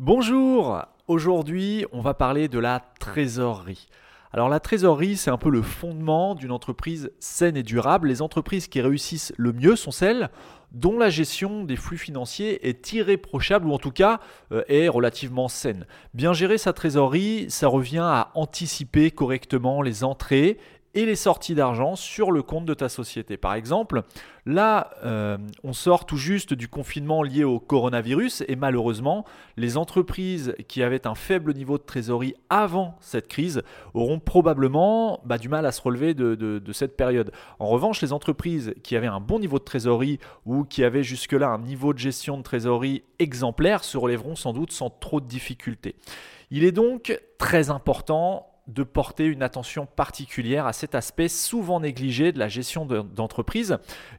Bonjour 0.00 0.82
Aujourd'hui, 1.06 1.86
on 1.92 2.00
va 2.00 2.14
parler 2.14 2.48
de 2.48 2.58
la 2.58 2.82
trésorerie. 2.98 3.86
Alors 4.32 4.48
la 4.48 4.58
trésorerie, 4.58 5.16
c'est 5.16 5.30
un 5.30 5.38
peu 5.38 5.50
le 5.50 5.62
fondement 5.62 6.34
d'une 6.34 6.50
entreprise 6.50 7.12
saine 7.20 7.56
et 7.56 7.62
durable. 7.62 8.08
Les 8.08 8.20
entreprises 8.20 8.66
qui 8.66 8.80
réussissent 8.80 9.32
le 9.36 9.52
mieux 9.52 9.76
sont 9.76 9.92
celles 9.92 10.30
dont 10.72 10.98
la 10.98 11.10
gestion 11.10 11.62
des 11.62 11.76
flux 11.76 11.96
financiers 11.96 12.68
est 12.68 12.92
irréprochable 12.92 13.68
ou 13.68 13.72
en 13.72 13.78
tout 13.78 13.92
cas 13.92 14.18
euh, 14.50 14.64
est 14.66 14.88
relativement 14.88 15.46
saine. 15.46 15.86
Bien 16.12 16.32
gérer 16.32 16.58
sa 16.58 16.72
trésorerie, 16.72 17.46
ça 17.48 17.68
revient 17.68 17.98
à 17.98 18.32
anticiper 18.34 19.12
correctement 19.12 19.80
les 19.80 20.02
entrées 20.02 20.58
et 20.94 21.06
les 21.06 21.16
sorties 21.16 21.54
d'argent 21.54 21.96
sur 21.96 22.32
le 22.32 22.42
compte 22.42 22.64
de 22.64 22.74
ta 22.74 22.88
société. 22.88 23.36
Par 23.36 23.54
exemple, 23.54 24.02
là, 24.46 24.90
euh, 25.04 25.38
on 25.62 25.72
sort 25.72 26.06
tout 26.06 26.16
juste 26.16 26.54
du 26.54 26.68
confinement 26.68 27.22
lié 27.22 27.44
au 27.44 27.58
coronavirus 27.58 28.44
et 28.48 28.56
malheureusement, 28.56 29.24
les 29.56 29.76
entreprises 29.76 30.54
qui 30.68 30.82
avaient 30.82 31.06
un 31.06 31.14
faible 31.14 31.54
niveau 31.54 31.78
de 31.78 31.82
trésorerie 31.82 32.34
avant 32.48 32.96
cette 33.00 33.28
crise 33.28 33.62
auront 33.92 34.20
probablement 34.20 35.20
bah, 35.24 35.38
du 35.38 35.48
mal 35.48 35.66
à 35.66 35.72
se 35.72 35.82
relever 35.82 36.14
de, 36.14 36.34
de, 36.34 36.72
cette 36.72 36.96
période. 36.96 37.30
En 37.58 37.66
revanche, 37.66 38.00
les 38.00 38.12
entreprises 38.12 38.74
qui 38.82 38.96
avaient 38.96 39.06
un 39.06 39.20
bon 39.20 39.38
niveau 39.38 39.58
de 39.58 39.64
trésorerie 39.64 40.18
ou 40.46 40.64
qui 40.64 40.84
avaient 40.84 41.02
jusque-là 41.02 41.48
un 41.48 41.58
niveau 41.58 41.92
de 41.92 41.98
gestion 41.98 42.38
de 42.38 42.42
trésorerie 42.42 43.02
exemplaire 43.18 43.84
se 43.84 43.96
relèveront 43.96 44.36
sans 44.36 44.52
doute 44.52 44.72
sans 44.72 44.90
trop 44.90 45.20
de 45.20 45.26
difficultés. 45.26 45.96
Il 46.50 46.64
est 46.64 46.72
donc 46.72 47.18
très 47.38 47.70
important 47.70 48.46
de 48.66 48.82
porter 48.82 49.24
une 49.24 49.42
attention 49.42 49.86
particulière 49.86 50.66
à 50.66 50.72
cet 50.72 50.94
aspect 50.94 51.28
souvent 51.28 51.80
négligé 51.80 52.32
de 52.32 52.38
la 52.38 52.48
gestion 52.48 52.86
d'entreprise, 52.86 53.78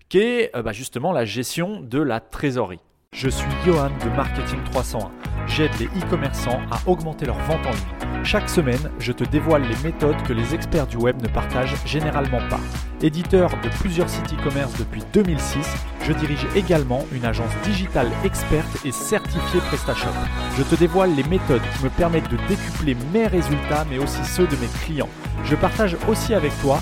qui 0.10 0.20
est 0.20 0.56
euh, 0.56 0.62
bah, 0.62 0.72
justement 0.72 1.12
la 1.12 1.26
gestion 1.26 1.82
de 1.82 2.00
la 2.00 2.20
trésorerie. 2.20 2.80
Je 3.16 3.30
suis 3.30 3.48
Johan 3.66 3.92
de 4.04 4.10
Marketing 4.10 4.60
301. 4.72 5.10
J'aide 5.48 5.72
les 5.80 5.86
e-commerçants 5.86 6.60
à 6.70 6.82
augmenter 6.86 7.26
leur 7.26 7.40
vente 7.44 7.66
en 7.66 7.72
ligne. 7.72 8.26
Chaque 8.26 8.50
semaine, 8.50 8.92
je 9.00 9.14
te 9.14 9.24
dévoile 9.24 9.62
les 9.62 9.90
méthodes 9.90 10.22
que 10.24 10.34
les 10.34 10.54
experts 10.54 10.88
du 10.88 10.98
web 10.98 11.22
ne 11.22 11.30
partagent 11.30 11.78
généralement 11.86 12.42
pas. 12.50 12.60
Éditeur 13.02 13.52
de 13.64 13.70
plusieurs 13.70 14.10
sites 14.10 14.34
e-commerce 14.34 14.74
depuis 14.78 15.02
2006, 15.14 15.66
je 16.02 16.12
dirige 16.12 16.46
également 16.58 17.06
une 17.14 17.24
agence 17.24 17.56
digitale 17.64 18.12
experte 18.26 18.86
et 18.86 18.92
certifiée 18.92 19.62
PrestaShop. 19.62 20.10
Je 20.58 20.64
te 20.64 20.76
dévoile 20.76 21.16
les 21.16 21.24
méthodes 21.24 21.62
qui 21.78 21.86
me 21.86 21.90
permettent 21.92 22.30
de 22.30 22.38
décupler 22.50 22.98
mes 23.14 23.28
résultats 23.28 23.86
mais 23.90 23.98
aussi 23.98 24.26
ceux 24.26 24.48
de 24.48 24.58
mes 24.58 24.68
clients. 24.84 25.10
Je 25.46 25.56
partage 25.56 25.96
aussi 26.10 26.34
avec 26.34 26.52
toi 26.62 26.82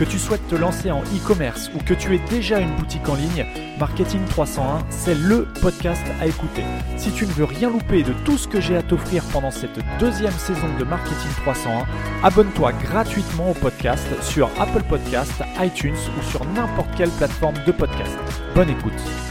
Que 0.00 0.06
tu 0.06 0.18
souhaites 0.18 0.48
te 0.48 0.54
lancer 0.54 0.90
en 0.90 1.02
e-commerce 1.02 1.70
ou 1.74 1.78
que 1.78 1.92
tu 1.92 2.14
aies 2.14 2.22
déjà 2.30 2.58
une 2.58 2.74
boutique 2.74 3.06
en 3.06 3.16
ligne, 3.16 3.44
Marketing 3.78 4.24
301, 4.30 4.78
c'est 4.88 5.14
le 5.14 5.46
podcast 5.60 6.02
à 6.22 6.26
écouter. 6.26 6.64
Si 6.96 7.12
tu 7.12 7.26
ne 7.26 7.32
veux 7.32 7.44
rien 7.44 7.68
louper 7.68 8.02
de 8.02 8.14
tout 8.24 8.38
ce 8.38 8.48
que 8.48 8.62
j'ai 8.62 8.78
à 8.78 8.82
t'offrir 8.82 9.22
pendant 9.24 9.50
cette 9.50 9.78
deuxième 9.98 10.32
saison 10.32 10.68
de 10.78 10.84
Marketing 10.84 11.30
301, 11.42 11.84
abonne-toi 12.22 12.72
gratuitement 12.72 13.50
au 13.50 13.54
podcast 13.54 14.06
sur 14.22 14.48
Apple 14.58 14.84
Podcast, 14.88 15.34
iTunes 15.60 15.92
ou 16.18 16.30
sur 16.30 16.46
n'importe 16.46 16.88
quelle 16.96 17.10
plateforme 17.10 17.56
de 17.66 17.72
podcast. 17.72 18.16
Bonne 18.54 18.70
écoute. 18.70 19.29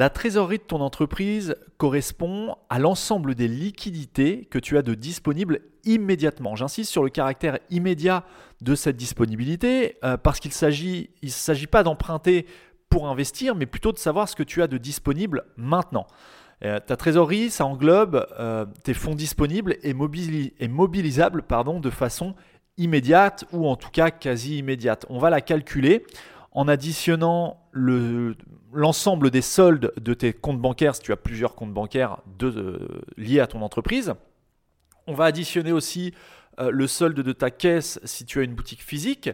La 0.00 0.08
trésorerie 0.08 0.56
de 0.56 0.62
ton 0.62 0.80
entreprise 0.80 1.56
correspond 1.76 2.56
à 2.70 2.78
l'ensemble 2.78 3.34
des 3.34 3.48
liquidités 3.48 4.46
que 4.46 4.58
tu 4.58 4.78
as 4.78 4.82
de 4.82 4.94
disponibles 4.94 5.60
immédiatement. 5.84 6.56
J'insiste 6.56 6.90
sur 6.90 7.04
le 7.04 7.10
caractère 7.10 7.58
immédiat 7.68 8.24
de 8.62 8.74
cette 8.74 8.96
disponibilité 8.96 9.98
euh, 10.02 10.16
parce 10.16 10.40
qu'il 10.40 10.52
s'agit, 10.52 11.10
il 11.20 11.26
ne 11.26 11.32
s'agit 11.32 11.66
pas 11.66 11.82
d'emprunter 11.82 12.46
pour 12.88 13.08
investir, 13.08 13.54
mais 13.54 13.66
plutôt 13.66 13.92
de 13.92 13.98
savoir 13.98 14.26
ce 14.26 14.36
que 14.36 14.42
tu 14.42 14.62
as 14.62 14.68
de 14.68 14.78
disponible 14.78 15.44
maintenant. 15.58 16.06
Euh, 16.64 16.80
ta 16.80 16.96
trésorerie, 16.96 17.50
ça 17.50 17.66
englobe 17.66 18.26
euh, 18.38 18.64
tes 18.82 18.94
fonds 18.94 19.14
disponibles 19.14 19.76
et, 19.82 19.92
mobilisables 19.92 21.44
de 21.46 21.90
façon 21.90 22.34
immédiate 22.78 23.44
ou 23.52 23.68
en 23.68 23.76
tout 23.76 23.90
cas 23.90 24.10
quasi 24.10 24.56
immédiate. 24.56 25.04
On 25.10 25.18
va 25.18 25.28
la 25.28 25.42
calculer 25.42 26.06
en 26.52 26.68
additionnant 26.68 27.59
l'ensemble 27.72 29.30
des 29.30 29.42
soldes 29.42 29.92
de 29.96 30.14
tes 30.14 30.32
comptes 30.32 30.60
bancaires, 30.60 30.94
si 30.94 31.02
tu 31.02 31.12
as 31.12 31.16
plusieurs 31.16 31.54
comptes 31.54 31.72
bancaires 31.72 32.18
euh, 32.42 33.02
liés 33.16 33.40
à 33.40 33.46
ton 33.46 33.62
entreprise. 33.62 34.14
On 35.06 35.14
va 35.14 35.24
additionner 35.24 35.72
aussi 35.72 36.14
euh, 36.60 36.70
le 36.70 36.86
solde 36.86 37.20
de 37.20 37.32
ta 37.32 37.50
caisse 37.50 38.00
si 38.04 38.24
tu 38.24 38.40
as 38.40 38.42
une 38.42 38.54
boutique 38.54 38.82
physique. 38.82 39.30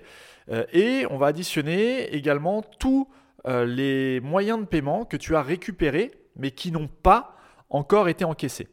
Euh, 0.50 0.64
et 0.72 1.06
on 1.10 1.18
va 1.18 1.28
additionner 1.28 2.14
également 2.14 2.62
tous 2.62 3.08
les 3.48 4.18
moyens 4.18 4.58
de 4.58 4.64
paiement 4.64 5.04
que 5.04 5.16
tu 5.16 5.36
as 5.36 5.42
récupérés 5.42 6.10
mais 6.34 6.50
qui 6.50 6.72
n'ont 6.72 6.88
pas 6.88 7.36
encore 7.70 8.08
été 8.08 8.24
encaissés. 8.24 8.66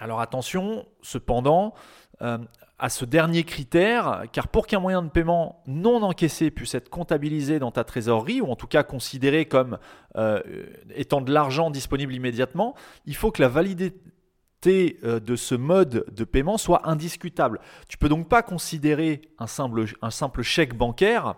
Alors 0.00 0.20
attention, 0.20 0.84
cependant, 1.00 1.74
à 2.78 2.88
ce 2.88 3.04
dernier 3.04 3.44
critère, 3.44 4.24
car 4.32 4.48
pour 4.48 4.66
qu'un 4.66 4.80
moyen 4.80 5.02
de 5.02 5.08
paiement 5.08 5.62
non 5.66 6.02
encaissé 6.02 6.50
puisse 6.50 6.74
être 6.74 6.88
comptabilisé 6.88 7.58
dans 7.58 7.70
ta 7.70 7.84
trésorerie, 7.84 8.40
ou 8.40 8.50
en 8.50 8.56
tout 8.56 8.66
cas 8.66 8.82
considéré 8.82 9.46
comme 9.46 9.78
euh, 10.16 10.42
étant 10.94 11.20
de 11.20 11.32
l'argent 11.32 11.70
disponible 11.70 12.12
immédiatement, 12.12 12.74
il 13.06 13.14
faut 13.14 13.30
que 13.30 13.40
la 13.40 13.48
validité 13.48 14.98
euh, 15.04 15.20
de 15.20 15.36
ce 15.36 15.54
mode 15.54 16.04
de 16.10 16.24
paiement 16.24 16.58
soit 16.58 16.88
indiscutable. 16.88 17.60
Tu 17.88 17.96
peux 17.96 18.08
donc 18.08 18.28
pas 18.28 18.42
considérer 18.42 19.22
un 19.38 19.46
simple, 19.46 19.84
un 20.02 20.10
simple 20.10 20.42
chèque 20.42 20.76
bancaire 20.76 21.36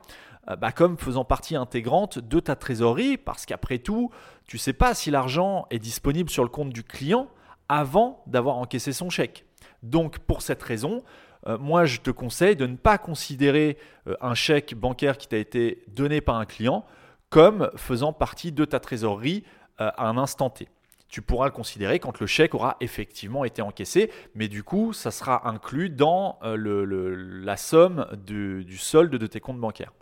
euh, 0.49 0.57
bah, 0.57 0.73
comme 0.73 0.97
faisant 0.97 1.25
partie 1.25 1.55
intégrante 1.55 2.19
de 2.19 2.41
ta 2.41 2.57
trésorerie, 2.57 3.19
parce 3.19 3.45
qu'après 3.45 3.79
tout, 3.79 4.11
tu 4.47 4.57
ne 4.57 4.61
sais 4.61 4.73
pas 4.73 4.95
si 4.95 5.11
l'argent 5.11 5.67
est 5.71 5.81
disponible 5.81 6.31
sur 6.31 6.45
le 6.45 6.49
compte 6.49 6.71
du 6.71 6.83
client 6.83 7.29
avant 7.69 8.23
d'avoir 8.27 8.57
encaissé 8.57 8.93
son 8.93 9.11
chèque. 9.11 9.45
Donc 9.83 10.19
pour 10.21 10.43
cette 10.43 10.63
raison, 10.63 11.03
euh, 11.47 11.59
moi 11.59 11.85
je 11.85 12.01
te 12.01 12.11
conseille 12.11 12.57
de 12.57 12.67
ne 12.67 12.77
pas 12.77 12.99
considérer 12.99 13.79
euh, 14.07 14.17
un 14.21 14.35
chèque 14.35 14.75
bancaire 14.75 15.19
qui 15.19 15.29
t'a 15.29 15.37
été 15.37 15.85
donné 15.89 16.21
par 16.21 16.37
un 16.37 16.47
client 16.47 16.85
comme 17.31 17.71
faisant 17.77 18.13
partie 18.13 18.53
de 18.53 18.65
ta 18.65 18.81
trésorerie 18.81 19.45
euh, 19.81 19.91
à 19.97 20.09
un 20.09 20.17
instant 20.17 20.51
T. 20.51 20.69
Tu 21.09 21.23
pourras 21.23 21.47
le 21.47 21.53
considérer 21.53 22.01
quand 22.01 22.19
le 22.19 22.27
chèque 22.27 22.55
aura 22.55 22.77
effectivement 22.81 23.45
été 23.45 23.63
encaissé, 23.63 24.11
mais 24.35 24.49
du 24.49 24.65
coup, 24.65 24.93
ça 24.93 25.13
sera 25.13 25.49
inclus 25.49 25.89
dans 25.89 26.41
la 26.43 27.57
somme 27.57 28.09
du 28.27 28.77
solde 28.77 29.15
de 29.15 29.27
tes 29.29 29.39
comptes 29.39 29.61
bancaires. 29.61 29.93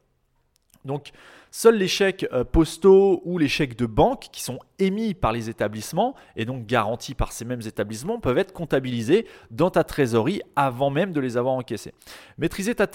Donc, 0.85 1.11
seuls 1.51 1.77
les 1.77 1.89
chèques 1.89 2.27
euh, 2.33 2.45
postaux 2.45 3.23
ou 3.25 3.39
les 3.39 3.49
chèques 3.49 3.77
de 3.77 3.87
banque 3.87 4.29
qui 4.33 4.43
sont 4.43 4.59
émis 4.79 5.15
par 5.15 5.33
les 5.33 5.49
établissements 5.49 6.15
et 6.37 6.45
donc 6.45 6.67
garantis 6.67 7.15
par 7.15 7.33
ces 7.33 7.45
mêmes 7.45 7.63
établissements 7.63 8.19
peuvent 8.19 8.39
être 8.39 8.53
comptabilisés 8.53 9.27
dans 9.51 9.71
ta 9.71 9.85
trésorerie 9.85 10.43
avant 10.57 10.91
même 10.91 11.13
de 11.13 11.21
les 11.21 11.37
avoir 11.37 11.55
encaissés. 11.55 11.95
Maîtriser 12.39 12.75
ta, 12.75 12.87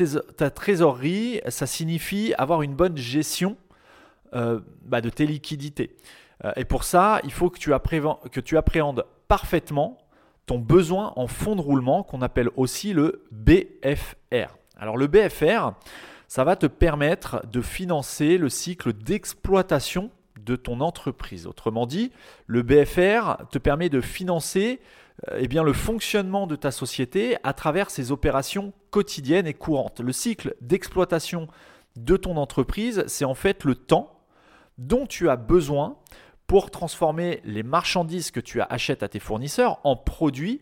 trésorerie, 0.51 1.41
ça 1.47 1.66
signifie 1.66 2.33
avoir 2.38 2.61
une 2.61 2.75
bonne 2.75 2.97
gestion 2.97 3.57
euh, 4.35 4.59
bah, 4.83 5.01
de 5.01 5.09
tes 5.09 5.25
liquidités. 5.25 5.95
Euh, 6.45 6.51
et 6.56 6.66
pour 6.66 6.83
ça, 6.83 7.19
il 7.23 7.31
faut 7.31 7.50
que 7.50 7.59
tu, 7.59 7.71
que 8.31 8.39
tu 8.39 8.57
appréhendes 8.57 9.06
parfaitement 9.27 9.97
ton 10.45 10.57
besoin 10.57 11.13
en 11.16 11.27
fonds 11.27 11.56
de 11.56 11.61
roulement 11.61 12.03
qu'on 12.03 12.21
appelle 12.21 12.50
aussi 12.56 12.94
le 12.94 13.24
BFR. 13.31 14.57
Alors 14.77 14.97
le 14.97 15.07
BFR, 15.07 15.74
ça 16.29 16.43
va 16.43 16.55
te 16.55 16.67
permettre 16.67 17.43
de 17.47 17.59
financer 17.59 18.37
le 18.37 18.49
cycle 18.49 18.93
d'exploitation 18.93 20.11
de 20.39 20.55
ton 20.55 20.79
entreprise. 20.79 21.47
Autrement 21.47 21.87
dit, 21.87 22.11
le 22.45 22.61
BFR 22.61 23.47
te 23.51 23.57
permet 23.57 23.89
de 23.89 23.99
financer 23.99 24.79
eh 25.35 25.47
bien, 25.47 25.63
le 25.63 25.73
fonctionnement 25.73 26.45
de 26.45 26.55
ta 26.55 26.69
société 26.69 27.35
à 27.43 27.53
travers 27.53 27.89
ses 27.89 28.11
opérations 28.11 28.73
quotidiennes 28.91 29.47
et 29.47 29.55
courantes. 29.55 30.01
Le 30.01 30.11
cycle 30.11 30.55
d'exploitation 30.61 31.47
de 31.95 32.15
ton 32.15 32.37
entreprise, 32.37 33.03
c'est 33.07 33.25
en 33.25 33.33
fait 33.33 33.63
le 33.63 33.73
temps 33.73 34.21
dont 34.77 35.07
tu 35.07 35.29
as 35.29 35.35
besoin 35.35 35.97
pour 36.45 36.69
transformer 36.69 37.41
les 37.43 37.63
marchandises 37.63 38.29
que 38.29 38.39
tu 38.39 38.61
achètes 38.61 39.01
à 39.01 39.09
tes 39.09 39.19
fournisseurs 39.19 39.79
en 39.83 39.95
produits 39.95 40.61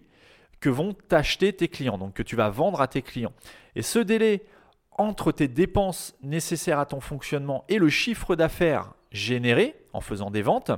que 0.62 0.70
vont 0.70 0.94
t'acheter 0.94 1.52
tes 1.52 1.68
clients, 1.68 1.98
donc 1.98 2.14
que 2.14 2.24
tu 2.24 2.38
vas 2.38 2.50
vendre 2.50 2.80
à 2.80 2.88
tes 2.88 3.02
clients. 3.02 3.34
Et 3.76 3.82
ce 3.82 4.00
délai 4.00 4.46
entre 4.98 5.32
tes 5.32 5.48
dépenses 5.48 6.16
nécessaires 6.22 6.80
à 6.80 6.86
ton 6.86 7.00
fonctionnement 7.00 7.64
et 7.70 7.78
le 7.78 7.90
chiffre 7.90 8.36
d'affaires 8.36 8.94
généré 9.12 9.76
en 9.94 10.02
faisant 10.02 10.32
des 10.32 10.42
ventes, 10.42 10.72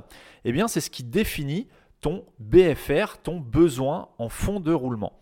eh 0.44 0.52
bien 0.52 0.68
c'est 0.68 0.80
ce 0.80 0.90
qui 0.90 1.04
définit 1.04 1.68
ton 2.00 2.24
BFR, 2.38 3.18
ton 3.22 3.38
besoin 3.38 4.08
en 4.18 4.28
fonds 4.28 4.60
de 4.60 4.72
roulement. 4.72 5.12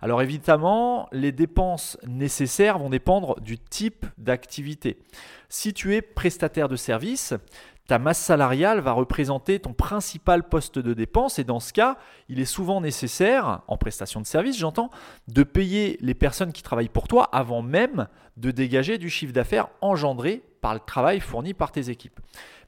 Alors 0.00 0.22
évidemment, 0.22 1.08
les 1.12 1.32
dépenses 1.32 1.98
nécessaires 2.06 2.78
vont 2.78 2.90
dépendre 2.90 3.40
du 3.40 3.58
type 3.58 4.06
d'activité. 4.18 4.98
Si 5.48 5.72
tu 5.72 5.94
es 5.94 6.02
prestataire 6.02 6.68
de 6.68 6.76
service, 6.76 7.34
ta 7.86 7.98
masse 7.98 8.18
salariale 8.18 8.80
va 8.80 8.92
représenter 8.92 9.60
ton 9.60 9.72
principal 9.72 10.48
poste 10.48 10.78
de 10.78 10.94
dépense 10.94 11.38
et 11.38 11.44
dans 11.44 11.60
ce 11.60 11.72
cas, 11.72 11.96
il 12.28 12.40
est 12.40 12.44
souvent 12.44 12.80
nécessaire, 12.80 13.62
en 13.68 13.76
prestation 13.76 14.20
de 14.20 14.26
service 14.26 14.58
j'entends, 14.58 14.90
de 15.28 15.42
payer 15.42 15.96
les 16.00 16.14
personnes 16.14 16.52
qui 16.52 16.62
travaillent 16.62 16.88
pour 16.88 17.08
toi 17.08 17.28
avant 17.32 17.62
même 17.62 18.08
de 18.36 18.50
dégager 18.50 18.98
du 18.98 19.08
chiffre 19.08 19.32
d'affaires 19.32 19.68
engendré 19.80 20.42
par 20.66 20.74
le 20.74 20.80
travail 20.80 21.20
fourni 21.20 21.54
par 21.54 21.70
tes 21.70 21.90
équipes. 21.90 22.18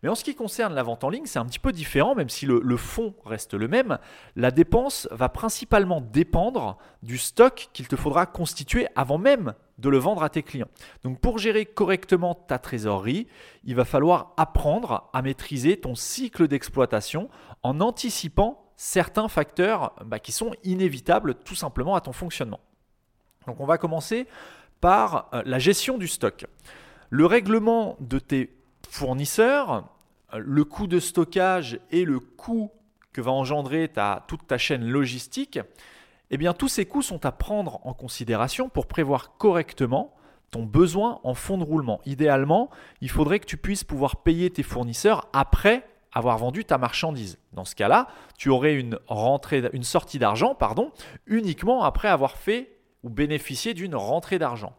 Mais 0.04 0.08
en 0.08 0.14
ce 0.14 0.22
qui 0.22 0.36
concerne 0.36 0.72
la 0.72 0.84
vente 0.84 1.02
en 1.02 1.10
ligne, 1.10 1.26
c'est 1.26 1.40
un 1.40 1.44
petit 1.46 1.58
peu 1.58 1.72
différent, 1.72 2.14
même 2.14 2.28
si 2.28 2.46
le, 2.46 2.76
fond 2.76 3.12
reste 3.24 3.54
le 3.54 3.66
même. 3.66 3.98
La 4.36 4.52
dépense 4.52 5.08
va 5.10 5.28
principalement 5.28 6.00
dépendre 6.00 6.78
du 7.02 7.18
stock 7.18 7.70
qu'il 7.72 7.88
te 7.88 7.96
faudra 7.96 8.24
constituer 8.24 8.86
avant 8.94 9.18
même 9.18 9.52
de 9.78 9.88
le 9.88 9.98
vendre 9.98 10.22
à 10.22 10.28
tes 10.28 10.44
clients. 10.44 10.68
Donc 11.02 11.18
pour 11.18 11.38
gérer 11.38 11.66
correctement 11.66 12.36
ta 12.36 12.60
trésorerie, 12.60 13.26
il 13.64 13.74
va 13.74 13.84
falloir 13.84 14.32
apprendre 14.36 15.10
à 15.12 15.20
maîtriser 15.20 15.76
ton 15.76 15.96
cycle 15.96 16.46
d'exploitation 16.46 17.28
en 17.64 17.80
anticipant 17.80 18.64
certains 18.76 19.26
facteurs 19.26 19.92
bah, 20.04 20.20
qui 20.20 20.30
sont 20.30 20.52
inévitables 20.62 21.34
tout 21.34 21.56
simplement 21.56 21.96
à 21.96 22.00
ton 22.00 22.12
fonctionnement. 22.12 22.60
Donc 23.48 23.58
on 23.58 23.66
va 23.66 23.76
commencer 23.76 24.28
par 24.80 25.30
euh, 25.34 25.42
la 25.44 25.58
gestion 25.58 25.98
du 25.98 26.06
stock. 26.06 26.46
Le 27.10 27.24
règlement 27.24 27.96
de 28.00 28.18
tes 28.18 28.54
fournisseurs, 28.88 29.88
le 30.36 30.64
coût 30.64 30.86
de 30.86 31.00
stockage 31.00 31.80
et 31.90 32.04
le 32.04 32.20
coût 32.20 32.70
que 33.12 33.20
va 33.20 33.32
engendrer 33.32 33.90
toute 34.26 34.46
ta 34.46 34.58
chaîne 34.58 34.84
logistique, 34.84 35.58
eh 36.30 36.36
bien 36.36 36.52
tous 36.52 36.68
ces 36.68 36.84
coûts 36.84 37.02
sont 37.02 37.24
à 37.24 37.32
prendre 37.32 37.80
en 37.86 37.94
considération 37.94 38.68
pour 38.68 38.86
prévoir 38.86 39.36
correctement 39.38 40.14
ton 40.50 40.64
besoin 40.64 41.20
en 41.24 41.34
fonds 41.34 41.58
de 41.58 41.64
roulement. 41.64 42.00
Idéalement, 42.04 42.68
il 43.00 43.08
faudrait 43.10 43.38
que 43.38 43.46
tu 43.46 43.56
puisses 43.56 43.84
pouvoir 43.84 44.16
payer 44.16 44.50
tes 44.50 44.62
fournisseurs 44.62 45.28
après 45.32 45.86
avoir 46.12 46.36
vendu 46.36 46.64
ta 46.64 46.76
marchandise. 46.76 47.38
Dans 47.52 47.64
ce 47.64 47.74
cas-là, 47.74 48.08
tu 48.36 48.50
aurais 48.50 48.74
une 48.74 48.98
sortie 49.82 50.18
d'argent, 50.18 50.56
uniquement 51.26 51.84
après 51.84 52.08
avoir 52.08 52.36
fait 52.36 52.78
ou 53.02 53.08
bénéficié 53.08 53.72
d'une 53.74 53.94
rentrée 53.94 54.38
d'argent. 54.38 54.74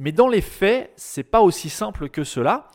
Mais 0.00 0.12
dans 0.12 0.28
les 0.28 0.40
faits, 0.40 0.92
c'est 0.96 1.22
pas 1.22 1.42
aussi 1.42 1.68
simple 1.68 2.08
que 2.08 2.24
cela. 2.24 2.68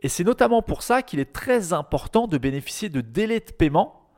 Et 0.00 0.08
c'est 0.08 0.24
notamment 0.24 0.62
pour 0.62 0.82
ça 0.82 1.02
qu'il 1.02 1.20
est 1.20 1.30
très 1.32 1.74
important 1.74 2.26
de 2.26 2.38
bénéficier 2.38 2.88
de 2.88 3.02
délais 3.02 3.40
de 3.40 3.52
paiement 3.52 4.08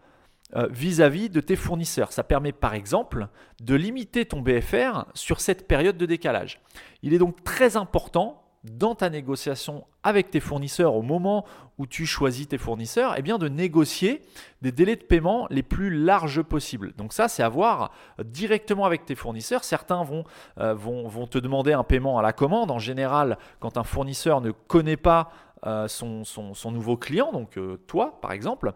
euh, 0.55 0.69
vis-à-vis 0.70 1.29
de 1.29 1.41
tes 1.41 1.56
fournisseurs. 1.56 2.12
Ça 2.12 2.23
permet 2.23 2.53
par 2.53 2.75
exemple 2.75 3.26
de 3.61 3.75
limiter 3.75 4.26
ton 4.26 4.41
BFR 4.43 5.06
sur 5.12 5.41
cette 5.41 5.67
période 5.67 5.97
de 5.97 6.06
décalage. 6.06 6.61
Il 7.03 7.12
est 7.12 7.19
donc 7.19 7.43
très 7.43 7.76
important 7.76 8.42
dans 8.64 8.94
ta 8.94 9.11
négociation 9.11 9.85
avec 10.03 10.31
tes 10.31 10.41
fournisseurs 10.41 10.94
au 10.94 11.03
moment 11.03 11.44
où 11.79 11.87
tu 11.87 12.06
choisis 12.06 12.49
tes 12.49 12.59
fournisseurs, 12.59 13.14
eh 13.17 13.23
bien 13.23 13.38
de 13.38 13.49
négocier 13.49 14.23
des 14.61 14.70
délais 14.70 14.97
de 14.97 15.03
paiement 15.03 15.47
les 15.50 15.62
plus 15.62 15.91
larges 15.91 16.43
possibles. 16.43 16.93
Donc 16.97 17.12
ça, 17.12 17.29
c'est 17.29 17.43
à 17.43 17.49
voir 17.49 17.93
directement 18.25 18.85
avec 18.85 19.05
tes 19.05 19.14
fournisseurs. 19.14 19.64
Certains 19.64 20.05
vont, 20.05 20.25
euh, 20.59 21.26
te 21.31 21.38
demander 21.38 21.73
un 21.73 21.85
paiement 21.85 22.19
à 22.19 22.23
la 22.23 22.32
commande. 22.32 22.70
En 22.70 22.79
général, 22.79 23.38
quand 23.59 23.76
un 23.76 23.85
fournisseur 23.85 24.41
ne 24.41 24.50
connaît 24.50 24.97
pas 24.97 25.31
euh, 25.67 25.88
son, 25.88 26.25
son, 26.25 26.70
nouveau 26.73 26.97
client, 26.97 27.32
donc 27.32 27.56
euh, 27.56 27.79
toi 27.87 28.19
par 28.20 28.32
exemple, 28.32 28.73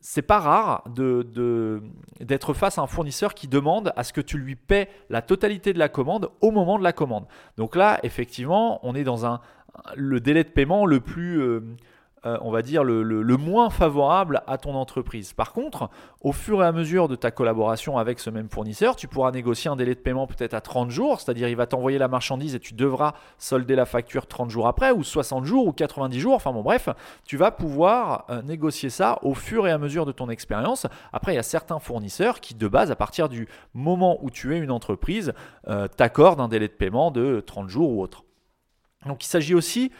c'est 0.00 0.22
pas 0.22 0.38
rare 0.38 0.84
de, 0.94 1.82
d'être 2.20 2.54
face 2.54 2.78
à 2.78 2.82
un 2.82 2.86
fournisseur 2.86 3.34
qui 3.34 3.48
demande 3.48 3.92
à 3.96 4.04
ce 4.04 4.12
que 4.12 4.20
tu 4.20 4.38
lui 4.38 4.54
paies 4.54 4.88
la 5.10 5.22
totalité 5.22 5.72
de 5.72 5.78
la 5.78 5.88
commande 5.88 6.30
au 6.40 6.50
moment 6.50 6.78
de 6.78 6.84
la 6.84 6.92
commande. 6.92 7.26
Donc 7.56 7.76
là, 7.76 7.98
effectivement, 8.02 8.78
on 8.86 8.94
est 8.94 9.04
dans 9.04 9.26
un, 9.26 9.40
le 9.94 10.20
délai 10.20 10.44
de 10.44 10.50
paiement 10.50 10.86
le 10.86 11.00
plus, 11.00 11.40
euh, 11.40 11.60
euh, 12.26 12.36
on 12.40 12.50
va 12.50 12.62
dire, 12.62 12.82
le, 12.82 13.36
moins 13.36 13.70
favorable 13.70 14.42
à 14.46 14.58
ton 14.58 14.74
entreprise. 14.74 15.32
Par 15.32 15.52
contre, 15.52 15.88
au 16.20 16.32
fur 16.32 16.62
et 16.62 16.66
à 16.66 16.72
mesure 16.72 17.06
de 17.06 17.14
ta 17.14 17.30
collaboration 17.30 17.98
avec 17.98 18.18
ce 18.18 18.30
même 18.30 18.48
fournisseur, 18.48 18.96
tu 18.96 19.06
pourras 19.06 19.30
négocier 19.30 19.70
un 19.70 19.76
délai 19.76 19.94
de 19.94 20.00
paiement 20.00 20.26
peut-être 20.26 20.54
à 20.54 20.60
30 20.60 20.90
jours, 20.90 21.20
c'est-à-dire 21.20 21.48
il 21.48 21.54
va 21.54 21.66
t'envoyer 21.66 21.98
la 21.98 22.08
marchandise 22.08 22.54
et 22.54 22.60
tu 22.60 22.74
devras 22.74 23.12
solder 23.38 23.76
la 23.76 23.84
facture 23.84 24.26
30 24.26 24.50
jours 24.50 24.66
après, 24.66 24.90
ou 24.90 25.04
60 25.04 25.44
jours, 25.44 25.66
ou 25.66 25.72
90 25.72 26.18
jours, 26.18 26.34
enfin 26.34 26.52
bon 26.52 26.62
bref, 26.62 26.88
tu 27.24 27.36
vas 27.36 27.52
pouvoir 27.52 28.24
euh, 28.30 28.42
négocier 28.42 28.90
ça 28.90 29.18
au 29.22 29.34
fur 29.34 29.68
et 29.68 29.70
à 29.70 29.78
mesure 29.78 30.04
de 30.04 30.12
ton 30.12 30.28
expérience. 30.28 30.86
Après, 31.12 31.32
il 31.32 31.36
y 31.36 31.38
a 31.40 31.44
certains 31.44 31.78
fournisseurs 31.78 32.40
qui, 32.40 32.54
de 32.54 32.66
base, 32.66 32.90
à 32.90 32.96
partir 32.96 33.28
du 33.28 33.46
moment 33.72 34.18
où 34.22 34.30
tu 34.30 34.54
es 34.54 34.58
une 34.58 34.72
entreprise, 34.72 35.32
euh, 35.68 35.86
t'accordent 35.86 36.40
un 36.40 36.48
délai 36.48 36.66
de 36.66 36.72
paiement 36.72 37.10
de 37.12 37.40
30 37.46 37.68
jours 37.68 37.90
ou 37.90 38.02
autre. 38.02 38.24
Donc 39.06 39.24
il 39.24 39.28
s'agit 39.28 39.54
aussi 39.54 39.92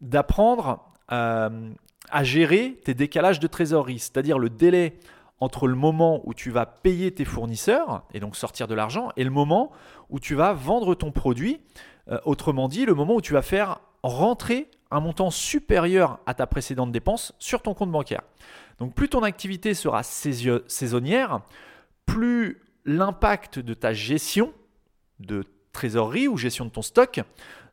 d'apprendre 0.00 0.93
euh, 1.12 1.70
à 2.10 2.24
gérer 2.24 2.80
tes 2.84 2.94
décalages 2.94 3.40
de 3.40 3.46
trésorerie, 3.46 3.98
c'est-à-dire 3.98 4.38
le 4.38 4.50
délai 4.50 4.98
entre 5.40 5.66
le 5.66 5.74
moment 5.74 6.20
où 6.24 6.32
tu 6.32 6.50
vas 6.50 6.66
payer 6.66 7.12
tes 7.12 7.24
fournisseurs 7.24 8.04
et 8.14 8.20
donc 8.20 8.36
sortir 8.36 8.68
de 8.68 8.74
l'argent 8.74 9.10
et 9.16 9.24
le 9.24 9.30
moment 9.30 9.72
où 10.10 10.20
tu 10.20 10.34
vas 10.34 10.52
vendre 10.52 10.94
ton 10.94 11.10
produit. 11.10 11.60
Euh, 12.08 12.18
autrement 12.24 12.68
dit, 12.68 12.84
le 12.84 12.94
moment 12.94 13.14
où 13.14 13.20
tu 13.20 13.32
vas 13.32 13.42
faire 13.42 13.80
rentrer 14.02 14.70
un 14.90 15.00
montant 15.00 15.30
supérieur 15.30 16.20
à 16.26 16.34
ta 16.34 16.46
précédente 16.46 16.92
dépense 16.92 17.34
sur 17.38 17.62
ton 17.62 17.74
compte 17.74 17.90
bancaire. 17.90 18.22
Donc 18.78 18.94
plus 18.94 19.08
ton 19.08 19.22
activité 19.22 19.74
sera 19.74 20.02
saisonnière, 20.02 21.40
plus 22.06 22.60
l'impact 22.84 23.58
de 23.58 23.74
ta 23.74 23.92
gestion 23.92 24.52
de 25.20 25.44
trésorerie 25.72 26.28
ou 26.28 26.36
gestion 26.36 26.64
de 26.64 26.70
ton 26.70 26.82
stock 26.82 27.20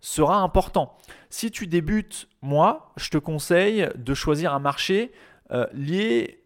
sera 0.01 0.37
important. 0.37 0.97
Si 1.29 1.51
tu 1.51 1.67
débutes, 1.67 2.27
moi, 2.41 2.91
je 2.97 3.09
te 3.09 3.17
conseille 3.17 3.87
de 3.95 4.13
choisir 4.13 4.53
un 4.53 4.59
marché 4.59 5.11
euh, 5.51 5.67
lié, 5.73 6.43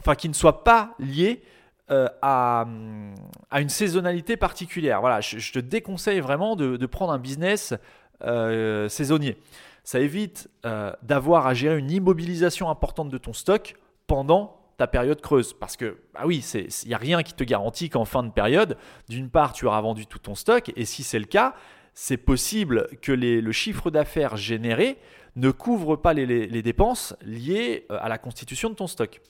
enfin 0.00 0.14
qui 0.14 0.28
ne 0.28 0.34
soit 0.34 0.64
pas 0.64 0.94
lié 0.98 1.42
euh, 1.90 2.08
à, 2.22 2.66
à, 3.50 3.60
une 3.60 3.68
saisonnalité 3.68 4.36
particulière. 4.36 5.00
Voilà, 5.00 5.20
je, 5.20 5.52
te 5.52 5.58
déconseille 5.58 6.20
vraiment 6.20 6.56
de, 6.56 6.86
prendre 6.86 7.12
un 7.12 7.18
business 7.18 7.74
euh, 8.22 8.88
saisonnier. 8.88 9.38
Ça 9.84 10.00
évite 10.00 10.48
d'avoir 11.02 11.46
à 11.46 11.54
gérer 11.54 11.78
une 11.78 11.90
immobilisation 11.90 12.70
importante 12.70 13.08
de 13.08 13.18
ton 13.18 13.32
stock 13.32 13.74
pendant 14.06 14.60
ta 14.76 14.86
période 14.86 15.20
creuse. 15.20 15.52
Parce 15.52 15.76
que, 15.76 15.98
bah 16.14 16.20
oui, 16.24 16.44
il 16.54 16.88
n'y 16.88 16.94
a 16.94 16.98
rien 16.98 17.22
qui 17.22 17.34
te 17.34 17.44
garantit 17.44 17.90
qu'en 17.90 18.04
fin 18.04 18.22
de 18.22 18.30
période, 18.30 18.76
d'une 19.08 19.28
part, 19.28 19.52
tu 19.52 19.66
auras 19.66 19.80
vendu 19.80 20.06
tout 20.06 20.18
ton 20.18 20.34
stock, 20.34 20.72
et 20.76 20.84
si 20.84 21.02
c'est 21.02 21.18
le 21.18 21.26
cas, 21.26 21.54
c'est 22.02 22.16
possible 22.16 22.88
que 23.02 23.12
le 23.12 23.52
chiffre 23.52 23.90
d'affaires 23.90 24.38
généré 24.38 24.96
ne 25.36 25.50
couvre 25.50 25.96
pas 25.96 26.14
les, 26.14 26.62
dépenses 26.62 27.14
liées 27.20 27.84
euh, 27.90 27.98
à 28.00 28.08
la 28.08 28.16
constitution 28.16 28.70
de 28.70 28.74
ton 28.74 28.86
stock. 28.86 29.20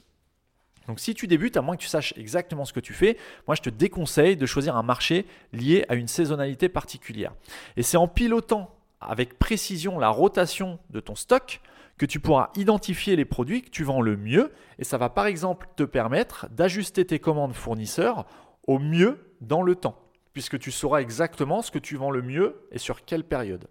Donc 0.87 1.01
si 1.01 1.13
tu 1.13 1.27
débutes, 1.27 1.57
à 1.57 1.63
moins 1.63 1.75
que 1.75 1.83
tu 1.83 1.89
saches 1.89 2.15
exactement 2.17 2.65
ce 2.65 2.73
que 2.73 2.79
tu 2.79 2.93
fais, 2.93 3.17
moi 3.49 3.57
je 3.57 3.63
te 3.63 3.71
déconseille 3.71 4.37
de 4.37 4.47
choisir 4.47 4.77
un 4.77 4.85
marché 4.85 5.27
lié 5.53 5.85
à 5.89 5.97
une 5.97 6.07
saisonnalité 6.07 6.69
particulière. 6.69 7.33
Et 7.77 7.83
c'est 7.83 7.97
en 7.97 8.07
pilotant 8.07 8.73
avec 9.01 9.37
précision 9.37 9.99
la 9.99 10.09
rotation 10.09 10.79
de 10.91 11.01
ton 11.01 11.17
stock 11.17 11.61
que 11.99 12.07
tu 12.07 12.21
pourras 12.21 12.51
identifier 12.55 13.17
les 13.17 13.25
produits 13.25 13.63
que 13.63 13.71
tu 13.71 13.83
vends 13.83 14.01
le 14.01 14.17
mieux 14.17 14.53
et 14.79 14.85
ça 14.85 14.97
va 14.97 15.09
par 15.09 15.27
exemple 15.27 15.67
te 15.75 15.83
permettre 15.83 16.47
d'ajuster 16.53 17.05
tes 17.05 17.19
commandes 17.19 17.55
fournisseurs 17.55 18.27
au 18.69 18.79
mieux 18.79 19.35
dans 19.41 19.63
le 19.63 19.75
temps 19.75 20.00
puisque 20.33 20.59
tu 20.59 20.71
sauras 20.71 21.01
exactement 21.01 21.63
ce 21.63 21.71
que 21.71 21.79
tu 21.79 21.97
vends 21.97 22.11
le 22.11 22.23
mieux 22.23 22.67
et 22.71 22.79
sur 22.79 23.05
quelle 23.05 23.25
période. 23.25 23.69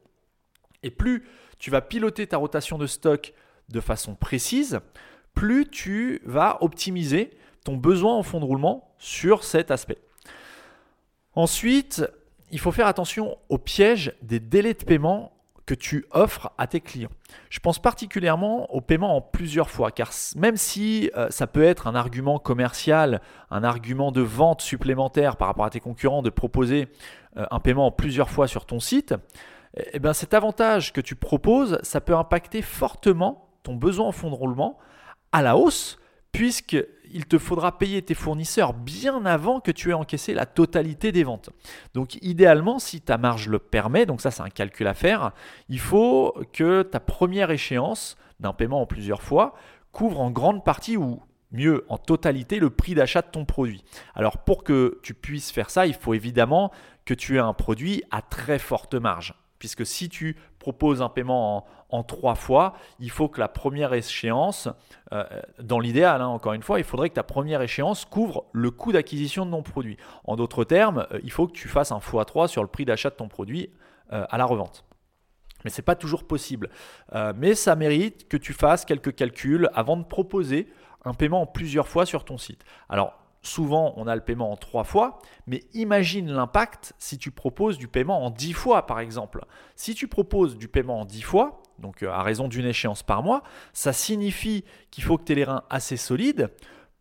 Et 0.83 0.91
plus 0.91 1.23
tu 1.57 1.71
vas 1.71 1.81
piloter 1.81 2.27
ta 2.27 2.37
rotation 2.37 2.77
de 2.77 2.87
stock 2.87 3.33
de 3.69 3.79
façon 3.79 4.15
précise, 4.15 4.79
plus 5.33 5.67
tu 5.67 6.21
vas 6.25 6.57
optimiser 6.61 7.31
ton 7.63 7.77
besoin 7.77 8.15
en 8.15 8.23
fonds 8.23 8.39
de 8.39 8.45
roulement 8.45 8.93
sur 8.97 9.43
cet 9.43 9.71
aspect. 9.71 9.99
Ensuite, 11.33 12.03
il 12.51 12.59
faut 12.59 12.71
faire 12.71 12.87
attention 12.87 13.37
au 13.49 13.57
piège 13.57 14.13
des 14.21 14.39
délais 14.39 14.73
de 14.73 14.83
paiement 14.83 15.31
que 15.69 15.75
tu 15.75 16.07
offres 16.09 16.51
à 16.57 16.65
tes 16.65 16.81
clients. 16.81 17.11
Je 17.51 17.59
pense 17.59 17.77
particulièrement 17.77 18.73
au 18.73 18.81
paiement 18.81 19.15
en 19.15 19.21
plusieurs 19.21 19.69
fois, 19.69 19.91
car 19.91 20.09
même 20.35 20.57
si 20.57 21.11
euh, 21.15 21.27
ça 21.29 21.45
peut 21.45 21.61
être 21.61 21.85
un 21.85 21.93
argument 21.93 22.39
commercial, 22.39 23.21
un 23.51 23.63
argument 23.63 24.11
de 24.11 24.21
vente 24.21 24.61
supplémentaire 24.61 25.37
par 25.37 25.47
rapport 25.47 25.65
à 25.65 25.69
tes 25.69 25.79
concurrents 25.79 26.23
de 26.23 26.31
proposer 26.31 26.87
euh, 27.37 27.45
un 27.51 27.59
paiement 27.59 27.85
en 27.85 27.91
plusieurs 27.91 28.31
fois 28.31 28.47
sur 28.47 28.65
ton 28.65 28.79
site, 28.79 29.13
eh 29.93 29.99
bien 29.99 30.13
cet 30.13 30.33
avantage 30.33 30.91
que 30.91 31.01
tu 31.01 31.13
proposes, 31.13 31.77
ça 31.83 32.01
peut 32.01 32.15
impacter 32.15 32.63
fortement 32.63 33.47
ton 33.61 33.75
besoin 33.75 34.07
en 34.07 34.11
fonds 34.11 34.31
de 34.31 34.35
roulement 34.35 34.79
à 35.31 35.43
la 35.43 35.55
hausse, 35.55 35.99
puisque 36.31 36.83
il 37.11 37.25
te 37.25 37.37
faudra 37.37 37.77
payer 37.77 38.01
tes 38.01 38.13
fournisseurs 38.13 38.73
bien 38.73 39.25
avant 39.25 39.59
que 39.59 39.71
tu 39.71 39.89
aies 39.89 39.93
encaissé 39.93 40.33
la 40.33 40.45
totalité 40.45 41.11
des 41.11 41.23
ventes. 41.23 41.49
Donc 41.93 42.15
idéalement, 42.21 42.79
si 42.79 43.01
ta 43.01 43.17
marge 43.17 43.47
le 43.47 43.59
permet, 43.59 44.05
donc 44.05 44.21
ça 44.21 44.31
c'est 44.31 44.43
un 44.43 44.49
calcul 44.49 44.87
à 44.87 44.93
faire, 44.93 45.31
il 45.69 45.79
faut 45.79 46.35
que 46.53 46.83
ta 46.83 46.99
première 46.99 47.51
échéance 47.51 48.17
d'un 48.39 48.53
paiement 48.53 48.81
en 48.81 48.85
plusieurs 48.85 49.21
fois 49.21 49.55
couvre 49.91 50.21
en 50.21 50.31
grande 50.31 50.63
partie 50.63 50.97
ou 50.97 51.21
mieux 51.51 51.85
en 51.89 51.97
totalité 51.97 52.59
le 52.59 52.69
prix 52.69 52.93
d'achat 52.93 53.21
de 53.21 53.27
ton 53.27 53.45
produit. 53.45 53.83
Alors 54.15 54.37
pour 54.37 54.63
que 54.63 54.99
tu 55.03 55.13
puisses 55.13 55.51
faire 55.51 55.69
ça, 55.69 55.87
il 55.87 55.95
faut 55.95 56.13
évidemment 56.13 56.71
que 57.05 57.13
tu 57.13 57.37
aies 57.37 57.39
un 57.39 57.53
produit 57.53 58.03
à 58.11 58.21
très 58.21 58.59
forte 58.59 58.93
marge. 58.95 59.33
Puisque 59.57 59.85
si 59.85 60.07
tu 60.07 60.37
proposes 60.59 61.01
un 61.01 61.09
paiement 61.09 61.57
en, 61.57 61.65
trois 62.03 62.35
fois, 62.35 62.73
il 62.99 63.09
faut 63.09 63.27
que 63.27 63.39
la 63.39 63.47
première 63.47 63.93
échéance, 63.93 64.69
euh, 65.11 65.23
dans 65.59 65.79
l'idéal, 65.79 66.21
hein, 66.21 66.27
encore 66.27 66.53
une 66.53 66.61
fois, 66.61 66.79
il 66.79 66.83
faudrait 66.83 67.09
que 67.09 67.15
ta 67.15 67.23
première 67.23 67.61
échéance 67.61 68.05
couvre 68.05 68.45
le 68.51 68.71
coût 68.71 68.91
d'acquisition 68.91 69.45
de 69.45 69.51
ton 69.51 69.63
produit. 69.63 69.97
En 70.23 70.35
d'autres 70.35 70.63
termes, 70.63 71.07
euh, 71.11 71.19
il 71.23 71.31
faut 71.31 71.47
que 71.47 71.53
tu 71.53 71.67
fasses 71.67 71.91
un 71.91 71.97
x3 71.97 72.47
sur 72.47 72.61
le 72.61 72.69
prix 72.69 72.85
d'achat 72.85 73.09
de 73.09 73.15
ton 73.15 73.27
produit 73.27 73.71
euh, 74.13 74.25
à 74.29 74.37
la 74.37 74.45
revente. 74.45 74.85
Mais 75.63 75.71
ce 75.71 75.81
n'est 75.81 75.85
pas 75.85 75.95
toujours 75.95 76.25
possible. 76.25 76.69
mais 77.35 77.53
ça 77.53 77.75
mérite 77.75 78.29
que 78.29 78.37
tu 78.37 78.53
fasses 78.53 78.85
quelques 78.85 79.13
calculs 79.13 79.69
avant 79.73 79.97
de 79.97 80.05
proposer 80.05 80.69
un 81.03 81.13
paiement 81.13 81.41
en 81.41 81.45
plusieurs 81.45 81.89
fois 81.89 82.05
sur 82.05 82.23
ton 82.23 82.37
site. 82.37 82.63
Alors, 82.87 83.13
souvent, 83.41 83.93
on 83.97 84.07
a 84.07 84.15
le 84.15 84.21
paiement 84.21 84.51
en 84.51 84.57
trois 84.57 84.83
fois, 84.83 85.19
mais 85.47 85.63
imagine 85.73 86.31
l'impact 86.31 86.93
si 86.97 87.17
tu 87.17 87.31
proposes 87.31 87.77
du 87.77 87.87
paiement 87.87 88.25
en 88.25 88.29
dix 88.29 88.53
fois, 88.53 88.85
par 88.85 88.99
exemple. 88.99 89.45
Si 89.75 89.95
tu 89.95 90.07
proposes 90.07 90.57
du 90.57 90.67
paiement 90.67 91.01
en 91.01 91.05
dix 91.05 91.21
fois, 91.21 91.63
donc 91.79 92.03
euh, 92.03 92.09
à 92.09 92.23
raison 92.23 92.47
d'une 92.47 92.65
échéance 92.65 93.03
par 93.03 93.23
mois, 93.23 93.43
ça 93.73 93.93
signifie 93.93 94.65
qu'il 94.91 95.03
faut 95.03 95.17
que 95.17 95.23
tu 95.23 95.31
aies 95.31 95.35
les 95.35 95.43
reins 95.45 95.63
assez 95.69 95.97
solides 95.97 96.49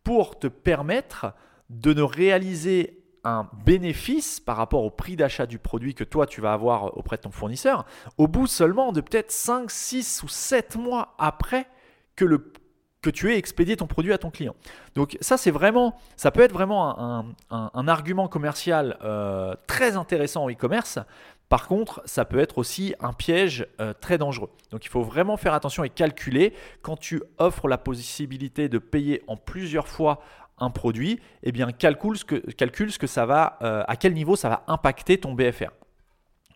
pour 0.03 0.39
te 0.39 0.47
permettre 0.47 1.33
de 1.69 1.93
ne 1.93 2.01
réaliser 2.01 3.03
un 3.23 3.49
bénéfice 3.65 4.39
par 4.39 4.55
rapport 4.55 4.83
au 4.83 4.89
prix 4.89 5.15
d'achat 5.15 5.45
du 5.45 5.59
produit 5.59 5.93
que 5.93 6.05
toi 6.05 6.25
tu 6.25 6.39
vas 6.39 6.53
avoir 6.53 6.97
auprès 6.97 7.17
de 7.17 7.23
ton 7.23 7.31
fournisseur 7.31 7.85
au 8.17 8.29
bout 8.29 8.47
seulement 8.47 8.93
de 8.93 9.01
peut-être 9.01 9.29
5, 9.29 9.69
6 9.69 10.23
ou 10.23 10.29
7 10.29 10.77
mois 10.77 11.15
après 11.19 11.67
que 12.15 12.23
le 12.23 12.53
que 13.01 13.09
tu 13.09 13.31
aies 13.31 13.37
expédié 13.37 13.77
ton 13.77 13.87
produit 13.87 14.11
à 14.13 14.17
ton 14.17 14.29
client. 14.29 14.55
Donc 14.95 15.17
ça, 15.21 15.37
c'est 15.37 15.51
vraiment, 15.51 15.97
ça 16.17 16.31
peut 16.31 16.41
être 16.41 16.51
vraiment 16.51 17.25
un, 17.49 17.87
argument 17.87 18.27
commercial 18.27 18.97
euh, 19.03 19.55
très 19.67 19.95
intéressant 19.95 20.43
en 20.43 20.49
e-commerce. 20.49 20.99
Par 21.47 21.67
contre, 21.67 22.01
ça 22.05 22.25
peut 22.25 22.39
être 22.39 22.57
aussi 22.57 22.93
un 22.99 23.13
piège 23.13 23.65
euh, 23.79 23.93
très 23.99 24.17
dangereux. 24.17 24.51
Donc 24.71 24.85
il 24.85 24.89
faut 24.89 25.01
vraiment 25.01 25.37
faire 25.37 25.53
attention 25.53 25.83
et 25.83 25.89
calculer 25.89 26.53
quand 26.81 26.97
tu 26.97 27.23
offres 27.37 27.67
la 27.67 27.77
possibilité 27.77 28.69
de 28.69 28.77
payer 28.77 29.23
en 29.27 29.37
plusieurs 29.37 29.87
fois 29.87 30.21
un 30.59 30.69
produit, 30.69 31.21
eh 31.41 31.53
bien 31.53 31.71
calcule 31.71 32.17
ce 32.17 32.25
que, 32.25 33.07
ça 33.07 33.25
va, 33.25 33.57
euh, 33.61 33.83
à 33.87 33.95
quel 33.95 34.13
niveau 34.13 34.35
ça 34.35 34.49
va 34.49 34.63
impacter 34.67 35.17
ton 35.17 35.33
BFR. 35.33 35.71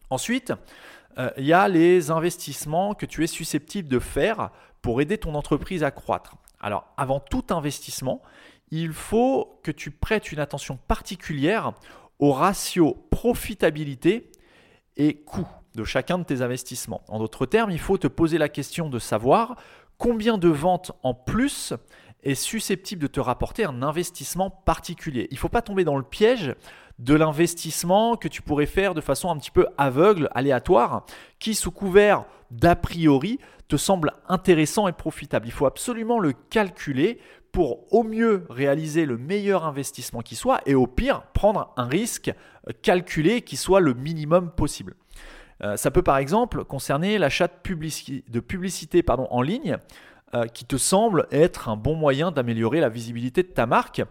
Ensuite, 0.09 0.53
il 1.37 1.45
y 1.45 1.53
a 1.53 1.67
les 1.67 2.09
investissements 2.09 2.95
que 2.95 3.05
tu 3.05 3.23
es 3.23 3.27
susceptible 3.27 3.87
de 3.87 3.99
faire 3.99 4.49
pour 4.83 5.01
aider 5.01 5.17
ton 5.17 5.33
entreprise 5.33 5.83
à 5.83 5.89
croître. 5.89 6.35
Alors, 6.59 6.85
avant 6.97 7.19
tout 7.19 7.45
investissement, 7.49 8.21
il 8.69 8.93
faut 8.93 9.59
que 9.63 9.71
tu 9.71 9.89
prêtes 9.89 10.31
une 10.31 10.39
attention 10.39 10.77
particulière 10.87 11.73
au 12.19 12.31
ratio 12.31 12.93
profitabilité 13.09 14.29
et 14.97 15.15
coût 15.15 15.47
de 15.73 15.83
chacun 15.83 16.19
de 16.19 16.23
tes 16.23 16.41
investissements. 16.41 17.01
En 17.07 17.17
d'autres 17.17 17.47
termes, 17.47 17.71
il 17.71 17.79
faut 17.79 17.97
te 17.97 18.07
poser 18.07 18.37
la 18.37 18.49
question 18.49 18.89
de 18.89 18.99
savoir 18.99 19.55
combien 19.97 20.37
de 20.37 20.49
ventes 20.49 20.91
en 21.01 21.13
plus 21.13 21.73
est 22.23 22.35
susceptible 22.35 23.01
de 23.01 23.07
te 23.07 23.19
rapporter 23.19 23.65
un 23.65 23.81
investissement 23.81 24.49
particulier. 24.49 25.27
Il 25.31 25.35
ne 25.35 25.39
faut 25.39 25.49
pas 25.49 25.61
tomber 25.61 25.83
dans 25.83 25.97
le 25.97 26.03
piège 26.03 26.55
de 26.99 27.13
l'investissement 27.13 28.15
que 28.15 28.27
tu 28.27 28.41
pourrais 28.41 28.65
faire 28.65 28.93
de 28.93 29.01
façon 29.01 29.29
un 29.29 29.37
petit 29.37 29.51
peu 29.51 29.67
aveugle, 29.77 30.29
aléatoire, 30.33 31.05
qui 31.39 31.55
sous 31.55 31.71
couvert 31.71 32.25
d'a 32.51 32.75
priori 32.75 33.39
te 33.67 33.77
semble 33.77 34.13
intéressant 34.27 34.87
et 34.87 34.93
profitable. 34.93 35.47
Il 35.47 35.51
faut 35.51 35.65
absolument 35.65 36.19
le 36.19 36.33
calculer 36.33 37.19
pour 37.51 37.91
au 37.93 38.03
mieux 38.03 38.45
réaliser 38.49 39.05
le 39.05 39.17
meilleur 39.17 39.65
investissement 39.65 40.21
qui 40.21 40.35
soit 40.35 40.61
et 40.65 40.75
au 40.75 40.87
pire 40.87 41.23
prendre 41.33 41.73
un 41.77 41.85
risque 41.85 42.33
calculé 42.81 43.41
qui 43.41 43.57
soit 43.57 43.79
le 43.79 43.93
minimum 43.93 44.51
possible. 44.51 44.95
Euh, 45.63 45.77
ça 45.77 45.91
peut 45.91 46.01
par 46.01 46.17
exemple 46.17 46.65
concerner 46.65 47.17
l'achat 47.17 47.47
de, 47.47 48.39
publicité, 48.39 49.03
pardon, 49.03 49.27
en 49.29 49.41
ligne 49.41 49.77
euh, 50.35 50.47
qui 50.47 50.65
te 50.65 50.77
semble 50.77 51.27
être 51.31 51.69
un 51.69 51.75
bon 51.75 51.95
moyen 51.95 52.31
d'améliorer 52.31 52.79
la 52.79 52.89
visibilité 52.89 53.43
de 53.43 53.49
ta 53.49 53.67
marque 53.67 54.01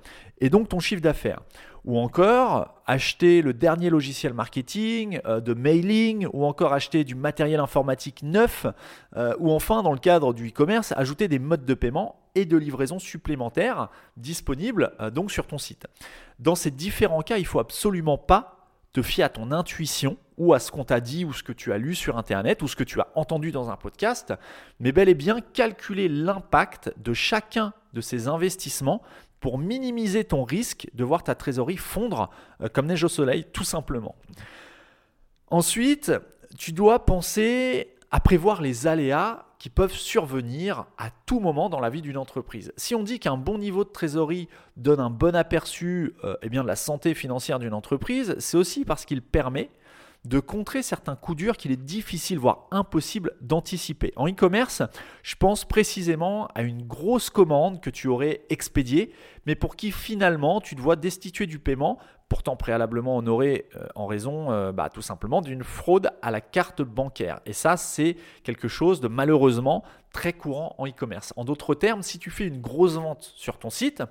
et 0.41 0.51
donc 0.51 0.69
ton 0.69 0.79
chiffre 0.79 1.03
d'affaires. 1.03 1.41
Ou 1.85 1.99
encore 1.99 2.81
acheter 2.87 3.43
le 3.43 3.53
dernier 3.53 3.91
logiciel 3.91 4.33
marketing, 4.33 5.21
euh, 5.27 5.41
de 5.41 5.53
mailing, 5.53 6.29
ou 6.33 6.45
encore 6.45 6.73
acheter 6.75 7.03
du 7.03 7.17
matériel 7.17 7.59
informatique 7.59 8.23
neuf, 8.23 8.67
euh, 9.17 9.35
ou 9.41 9.51
enfin 9.51 9.83
dans 9.83 9.93
le 9.93 9.99
cadre 9.99 10.33
du 10.33 10.51
e-commerce, 10.51 10.93
ajouter 10.97 11.27
des 11.27 11.41
modes 11.41 11.65
de 11.65 11.75
paiement 11.75 12.21
et 12.37 12.45
de 12.45 12.57
livraison 12.57 13.01
supplémentaires 13.01 13.89
disponibles 14.17 14.93
donc 15.13 15.33
sur 15.33 15.47
ton 15.47 15.59
site. 15.59 15.87
Dans 16.39 16.55
ces 16.55 16.71
différents 16.71 17.23
cas, 17.23 17.37
il 17.37 17.43
ne 17.43 17.47
faut 17.47 17.59
absolument 17.59 18.17
pas 18.17 18.62
te 18.93 19.03
fier 19.03 19.25
à 19.25 19.29
ton 19.29 19.53
intuition 19.53 20.17
ou 20.37 20.55
à 20.55 20.59
ce 20.59 20.71
qu'on 20.71 20.85
t'a 20.85 21.01
dit 21.01 21.25
ou 21.25 21.33
ce 21.33 21.43
que 21.43 21.53
tu 21.53 21.73
as 21.73 21.79
lu 21.79 21.95
sur 21.95 22.19
Internet 22.19 22.63
ou 22.63 22.69
ce 22.69 22.77
que 22.77 22.85
tu 22.85 23.01
as 23.01 23.09
entendu 23.15 23.53
dans 23.53 23.71
un 23.71 23.77
podcast, 23.77 24.35
mais 24.81 24.93
bel 24.93 25.09
et 25.09 25.15
bien 25.15 25.41
calculer 25.41 26.09
l'impact 26.09 26.93
de 26.99 27.13
chacun 27.13 27.73
de 27.93 28.01
ces 28.01 28.29
investissements 28.29 29.03
pour 29.41 29.59
minimiser 29.59 30.25
ton 30.25 30.45
risque 30.45 30.89
de 30.95 31.05
voir 31.05 31.25
ta 31.25 31.35
trésorerie 31.35 31.77
fondre 31.77 32.31
euh, 32.63 32.69
comme 32.69 32.87
neige 32.87 33.05
au 33.05 33.09
soleil, 33.09 33.45
tout 33.53 33.65
simplement. 33.65 34.15
Ensuite, 35.49 36.13
tu 36.59 36.73
dois 36.73 37.05
penser 37.05 37.97
à 38.11 38.21
prévoir 38.21 38.63
les 38.63 38.87
aléas 38.87 39.47
qui 39.63 39.71
peuvent 39.71 39.95
survenir 39.95 40.87
à 40.99 41.11
tout 41.25 41.39
moment 41.39 41.69
dans 41.69 41.79
la 41.79 41.89
vie 41.89 42.03
d'une 42.03 42.17
entreprise. 42.17 42.73
Si 42.77 42.97
on 42.97 43.05
dit 43.05 43.21
qu'un 43.21 43.37
bon 43.37 43.59
niveau 43.59 43.85
de 43.85 43.91
trésorerie 43.91 44.49
donne 44.77 44.99
un 44.99 45.09
bon 45.09 45.37
aperçu 45.37 46.15
euh, 46.25 46.35
eh 46.43 46.49
de 46.49 46.61
la 46.63 46.75
santé 46.75 47.15
financière 47.15 47.61
d'une 47.61 47.73
entreprise, 47.73 48.35
c'est 48.41 48.57
aussi 48.57 48.85
parce 48.85 49.05
qu'il 49.05 49.23
permet 49.23 49.71
de 50.25 50.39
contrer 50.39 50.83
certains 50.83 51.17
coups 51.17 51.39
durs 51.39 51.57
qu'il 51.57 51.73
est 51.73 51.77
difficile, 51.77 52.39
voire 52.39 52.69
impossible 52.71 53.33
d'anticiper. 53.41 54.13
En 54.15 54.29
e-commerce, 54.29 54.83
je 55.23 55.35
pense 55.35 55.65
précisément 55.65 56.47
à 56.55 56.63
une 56.63 56.87
grosse 56.87 57.29
commande 57.29 57.81
que 57.81 57.91
tu 57.91 58.07
aurais 58.07 58.43
expédiée, 58.49 59.13
mais 59.47 59.57
pour 59.57 59.75
qui 59.75 59.91
finalement 59.91 60.61
tu 60.61 60.77
dois 60.77 60.95
destituer 60.95 61.47
du 61.47 61.59
paiement, 61.59 61.99
pourtant 62.29 62.57
préalablement 62.57 63.17
honoré 63.17 63.69
euh, 63.77 63.87
en 63.95 64.07
raison 64.07 64.53
euh, 64.53 64.73
bah, 64.73 64.89
tout 64.89 65.03
simplement 65.03 65.43
d'une 65.43 65.65
fraude 65.65 66.11
à 66.23 66.31
la 66.31 66.41
carte 66.41 66.83
bancaire. 66.83 67.41
Et 67.45 67.53
ça, 67.53 67.77
c'est 67.77 68.17
quelque 68.45 68.69
chose 68.69 69.01
de 69.01 69.09
malheureusement 69.09 69.83
très 70.13 70.33
courant 70.33 70.75
en 70.79 70.87
e-commerce. 70.87 71.33
En 71.37 71.45
d'autres 71.45 71.75
termes, 71.75 72.03
si 72.03 72.19
tu 72.19 72.31
fais 72.31 72.47
une 72.47 72.61
grosse 72.61 72.95
vente 72.95 73.33
sur 73.37 73.59
ton 73.59 73.71
site, 73.71 74.03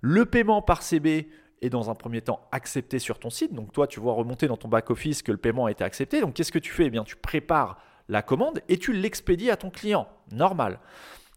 le 0.00 0.26
paiement 0.26 0.60
par 0.60 0.82
CB 0.82 1.28
est 1.62 1.70
dans 1.70 1.90
un 1.90 1.94
premier 1.94 2.20
temps 2.20 2.46
accepté 2.52 2.98
sur 2.98 3.18
ton 3.18 3.30
site. 3.30 3.54
Donc 3.54 3.72
toi, 3.72 3.86
tu 3.86 4.00
vois 4.00 4.12
remonter 4.12 4.46
dans 4.46 4.56
ton 4.56 4.68
back-office 4.68 5.22
que 5.22 5.32
le 5.32 5.38
paiement 5.38 5.66
a 5.66 5.70
été 5.70 5.84
accepté. 5.84 6.20
Donc 6.20 6.34
qu'est-ce 6.34 6.52
que 6.52 6.58
tu 6.58 6.72
fais? 6.72 6.86
Eh 6.86 6.90
bien, 6.90 7.04
tu 7.04 7.16
prépares 7.16 7.78
la 8.08 8.22
commande 8.22 8.60
et 8.68 8.78
tu 8.78 8.92
l'expédies 8.92 9.50
à 9.50 9.56
ton 9.56 9.70
client. 9.70 10.08
Normal. 10.30 10.78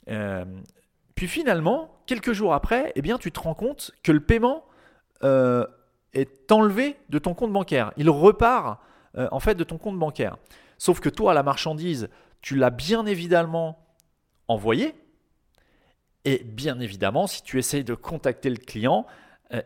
Euh, 0.09 0.45
puis 1.15 1.27
finalement, 1.27 2.01
quelques 2.05 2.33
jours 2.33 2.53
après, 2.53 2.91
eh 2.95 3.01
bien, 3.01 3.17
tu 3.17 3.31
te 3.31 3.39
rends 3.39 3.53
compte 3.53 3.91
que 4.03 4.11
le 4.11 4.19
paiement 4.19 4.65
euh, 5.23 5.65
est 6.13 6.51
enlevé 6.51 6.97
de 7.09 7.19
ton 7.19 7.33
compte 7.33 7.51
bancaire. 7.51 7.91
Il 7.97 8.09
repart 8.09 8.79
euh, 9.17 9.27
en 9.31 9.39
fait 9.39 9.55
de 9.55 9.63
ton 9.63 9.77
compte 9.77 9.97
bancaire. 9.97 10.37
Sauf 10.77 10.99
que 10.99 11.09
toi, 11.09 11.33
la 11.33 11.43
marchandise, 11.43 12.09
tu 12.41 12.55
l'as 12.55 12.69
bien 12.69 13.05
évidemment 13.05 13.85
envoyée. 14.47 14.95
Et 16.25 16.43
bien 16.43 16.79
évidemment, 16.79 17.27
si 17.27 17.43
tu 17.43 17.57
essayes 17.59 17.83
de 17.83 17.95
contacter 17.95 18.49
le 18.49 18.57
client, 18.57 19.05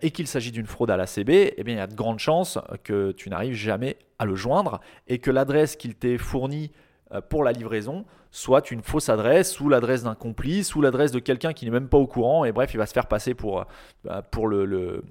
et 0.02 0.12
qu'il 0.12 0.28
s'agit 0.28 0.52
d'une 0.52 0.66
fraude 0.66 0.92
à 0.92 0.98
la 0.98 1.06
CB, 1.06 1.56
eh 1.58 1.64
bien, 1.64 1.76
il 1.76 1.78
y 1.78 1.82
a 1.82 1.88
de 1.88 1.96
grandes 1.96 2.20
chances 2.20 2.58
que 2.84 3.12
tu 3.12 3.30
n'arrives 3.30 3.56
jamais 3.56 3.98
à 4.18 4.26
le 4.26 4.36
joindre 4.36 4.80
et 5.08 5.20
que 5.20 5.30
l'adresse 5.30 5.76
qu'il 5.76 5.96
t'ait 5.96 6.18
fournie 6.18 6.72
euh, 7.14 7.22
pour 7.22 7.44
la 7.44 7.52
livraison 7.52 8.06
soit 8.32 8.72
une 8.72 8.82
fausse 8.82 9.10
adresse 9.10 9.60
ou 9.60 9.70
l'adresse 9.70 10.04
d'un 10.04 10.16
complice 10.16 10.74
ou 10.74 10.82
l'adresse 10.82 11.12
de 11.12 11.20
quelqu'un 11.20 11.54
qui 11.54 11.66
n'est 11.66 11.72
même 11.72 11.88
pas 11.88 12.00
au 12.00 12.08
courant 12.08 12.46
et 12.46 12.52
bref 12.52 12.74
il 12.74 12.78
va 12.78 12.88
se 12.88 12.94
faire 12.94 13.06
passer 13.06 13.36
pour, 13.36 13.66
euh, 14.08 14.22
pour 14.32 14.48
le, 14.48 15.04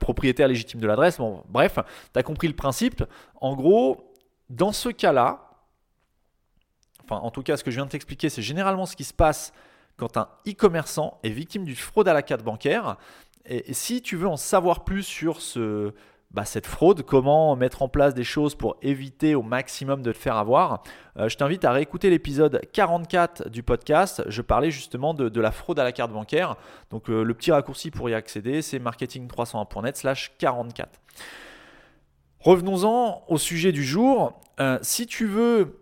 propriétaire 0.00 0.48
légitime 0.48 0.80
de 0.80 0.86
l'adresse. 0.86 1.18
Bref, 1.48 1.78
tu 2.12 2.18
as 2.18 2.22
compris 2.24 2.48
le 2.48 2.54
principe. 2.54 3.04
En 3.40 3.54
gros, 3.54 4.12
dans 4.48 4.72
ce 4.72 4.88
cas-là, 4.88 5.50
enfin 7.04 7.16
en 7.16 7.30
tout 7.30 7.42
cas 7.42 7.56
ce 7.56 7.62
que 7.62 7.70
je 7.70 7.76
viens 7.76 7.86
de 7.86 7.90
t'expliquer, 7.90 8.28
c'est 8.28 8.42
généralement 8.42 8.86
ce 8.86 8.96
qui 8.96 9.04
se 9.04 9.14
passe 9.14 9.52
quand 10.00 10.16
un 10.16 10.28
e-commerçant 10.48 11.20
est 11.22 11.30
victime 11.30 11.64
d'une 11.64 11.76
fraude 11.76 12.08
à 12.08 12.14
la 12.14 12.22
carte 12.22 12.42
bancaire. 12.42 12.96
Et, 13.44 13.72
si 13.74 14.02
tu 14.02 14.16
veux 14.16 14.28
en 14.28 14.36
savoir 14.36 14.84
plus 14.84 15.02
sur 15.02 15.38
bah, 16.30 16.44
cette 16.44 16.66
fraude, 16.66 17.02
comment 17.02 17.54
mettre 17.56 17.82
en 17.82 17.88
place 17.88 18.14
des 18.14 18.24
choses 18.24 18.54
pour 18.54 18.76
éviter 18.82 19.34
au 19.34 19.42
maximum 19.42 20.02
de 20.02 20.12
te 20.12 20.16
faire 20.16 20.36
avoir, 20.36 20.82
euh, 21.16 21.28
je 21.28 21.36
t'invite 21.36 21.64
à 21.64 21.72
réécouter 21.72 22.08
l'épisode 22.08 22.60
44 22.72 23.48
du 23.48 23.62
podcast. 23.62 24.22
Je 24.28 24.40
parlais 24.40 24.70
justement 24.70 25.12
de, 25.12 25.40
la 25.40 25.50
fraude 25.50 25.78
à 25.78 25.84
la 25.84 25.92
carte 25.92 26.12
bancaire. 26.12 26.56
Donc 26.90 27.10
euh, 27.10 27.22
le 27.22 27.34
petit 27.34 27.52
raccourci 27.52 27.90
pour 27.90 28.08
y 28.08 28.14
accéder, 28.14 28.62
c'est 28.62 28.78
marketing301.net 28.78 29.96
slash 29.96 30.32
44. 30.38 31.00
Revenons-en 32.38 33.24
au 33.28 33.36
sujet 33.36 33.72
du 33.72 33.84
jour. 33.84 34.40
Euh, 34.60 34.78
si 34.82 35.06
tu 35.06 35.26
veux 35.26 35.76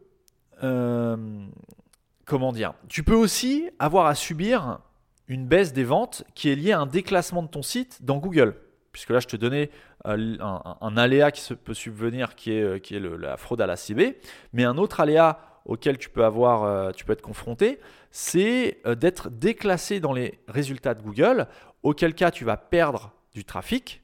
comment 2.28 2.52
dire 2.52 2.74
Tu 2.88 3.02
peux 3.02 3.14
aussi 3.14 3.68
avoir 3.80 4.06
à 4.06 4.14
subir 4.14 4.78
une 5.26 5.46
baisse 5.46 5.72
des 5.72 5.84
ventes 5.84 6.24
qui 6.34 6.50
est 6.50 6.54
liée 6.54 6.72
à 6.72 6.80
un 6.80 6.86
déclassement 6.86 7.42
de 7.42 7.48
ton 7.48 7.62
site 7.62 8.04
dans 8.04 8.18
Google. 8.18 8.54
Puisque 8.92 9.10
là, 9.10 9.20
je 9.20 9.26
te 9.26 9.36
donnais 9.36 9.70
euh, 10.06 10.36
un, 10.80 10.96
aléa 10.96 11.30
qui 11.30 11.40
se 11.40 11.54
peut 11.54 11.74
subvenir 11.74 12.34
qui 12.34 12.52
est, 12.52 12.62
euh, 12.62 13.16
la 13.18 13.36
fraude 13.36 13.60
à 13.60 13.66
la 13.66 13.76
CB. 13.76 14.18
Mais 14.52 14.64
un 14.64 14.78
autre 14.78 15.00
aléa 15.00 15.40
auquel 15.64 15.98
tu 15.98 16.08
peux, 16.08 16.24
avoir, 16.24 16.64
euh, 16.64 16.92
tu 16.92 17.04
peux 17.04 17.12
être 17.12 17.22
confronté, 17.22 17.78
c'est 18.10 18.80
d'être 18.96 19.28
déclassé 19.28 20.00
dans 20.00 20.14
les 20.14 20.38
résultats 20.48 20.94
de 20.94 21.02
Google, 21.02 21.46
auquel 21.82 22.14
cas 22.14 22.30
tu 22.30 22.44
vas 22.44 22.56
perdre 22.56 23.12
du 23.34 23.44
trafic 23.44 24.02